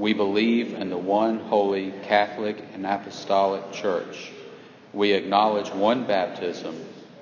We 0.00 0.14
believe 0.14 0.72
in 0.72 0.88
the 0.88 0.96
one 0.96 1.40
holy 1.40 1.92
Catholic 2.04 2.56
and 2.72 2.86
Apostolic 2.86 3.70
Church. 3.70 4.32
We 4.94 5.12
acknowledge 5.12 5.68
one 5.68 6.06
baptism 6.06 6.74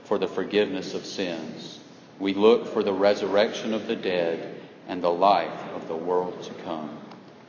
for 0.05 0.17
the 0.17 0.29
forgiveness 0.29 0.95
of 0.95 1.05
sins. 1.05 1.81
We 2.21 2.35
look 2.35 2.73
for 2.73 2.85
the 2.85 2.93
resurrection 2.93 3.75
of 3.75 3.88
the 3.88 3.97
dead 3.97 4.61
and 4.87 5.03
the 5.03 5.11
life 5.11 5.61
of 5.75 5.88
the 5.88 5.97
world 5.97 6.41
to 6.45 6.55
come. 6.62 6.97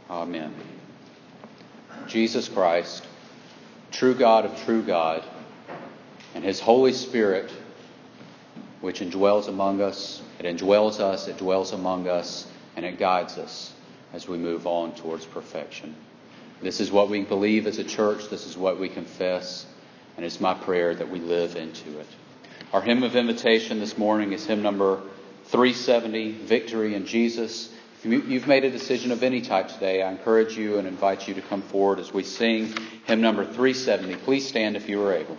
Amen. 0.09 0.51
Jesus 2.07 2.49
Christ, 2.49 3.05
true 3.91 4.15
God 4.15 4.45
of 4.45 4.59
true 4.63 4.81
God, 4.81 5.23
and 6.33 6.43
His 6.43 6.59
Holy 6.59 6.91
Spirit, 6.91 7.51
which 8.81 8.99
indwells 8.99 9.47
among 9.47 9.79
us, 9.79 10.23
it 10.39 10.47
indwells 10.47 10.99
us, 10.99 11.27
it 11.27 11.37
dwells 11.37 11.71
among 11.71 12.07
us, 12.07 12.47
and 12.75 12.83
it 12.83 12.97
guides 12.97 13.37
us 13.37 13.73
as 14.13 14.27
we 14.27 14.37
move 14.37 14.67
on 14.67 14.95
towards 14.95 15.25
perfection. 15.25 15.95
This 16.61 16.79
is 16.79 16.91
what 16.91 17.09
we 17.09 17.21
believe 17.21 17.67
as 17.67 17.77
a 17.77 17.83
church, 17.83 18.29
this 18.29 18.45
is 18.45 18.57
what 18.57 18.79
we 18.79 18.89
confess, 18.89 19.65
and 20.17 20.25
it's 20.25 20.41
my 20.41 20.53
prayer 20.53 20.93
that 20.93 21.09
we 21.09 21.19
live 21.19 21.55
into 21.55 21.99
it. 21.99 22.07
Our 22.73 22.81
hymn 22.81 23.03
of 23.03 23.15
invitation 23.15 23.79
this 23.79 23.97
morning 23.97 24.33
is 24.33 24.45
hymn 24.45 24.61
number 24.61 25.01
370, 25.45 26.31
Victory 26.31 26.95
in 26.95 27.05
Jesus. 27.05 27.73
If 28.03 28.05
you've 28.05 28.47
made 28.47 28.65
a 28.65 28.71
decision 28.71 29.11
of 29.11 29.23
any 29.23 29.41
type 29.41 29.69
today, 29.69 30.01
I 30.01 30.11
encourage 30.11 30.57
you 30.57 30.77
and 30.77 30.87
invite 30.87 31.27
you 31.27 31.33
to 31.33 31.41
come 31.41 31.61
forward 31.61 31.99
as 31.99 32.13
we 32.13 32.23
sing 32.23 32.73
hymn 33.05 33.21
number 33.21 33.43
370. 33.43 34.15
Please 34.17 34.47
stand 34.47 34.75
if 34.75 34.87
you 34.87 35.01
are 35.03 35.13
able. 35.13 35.37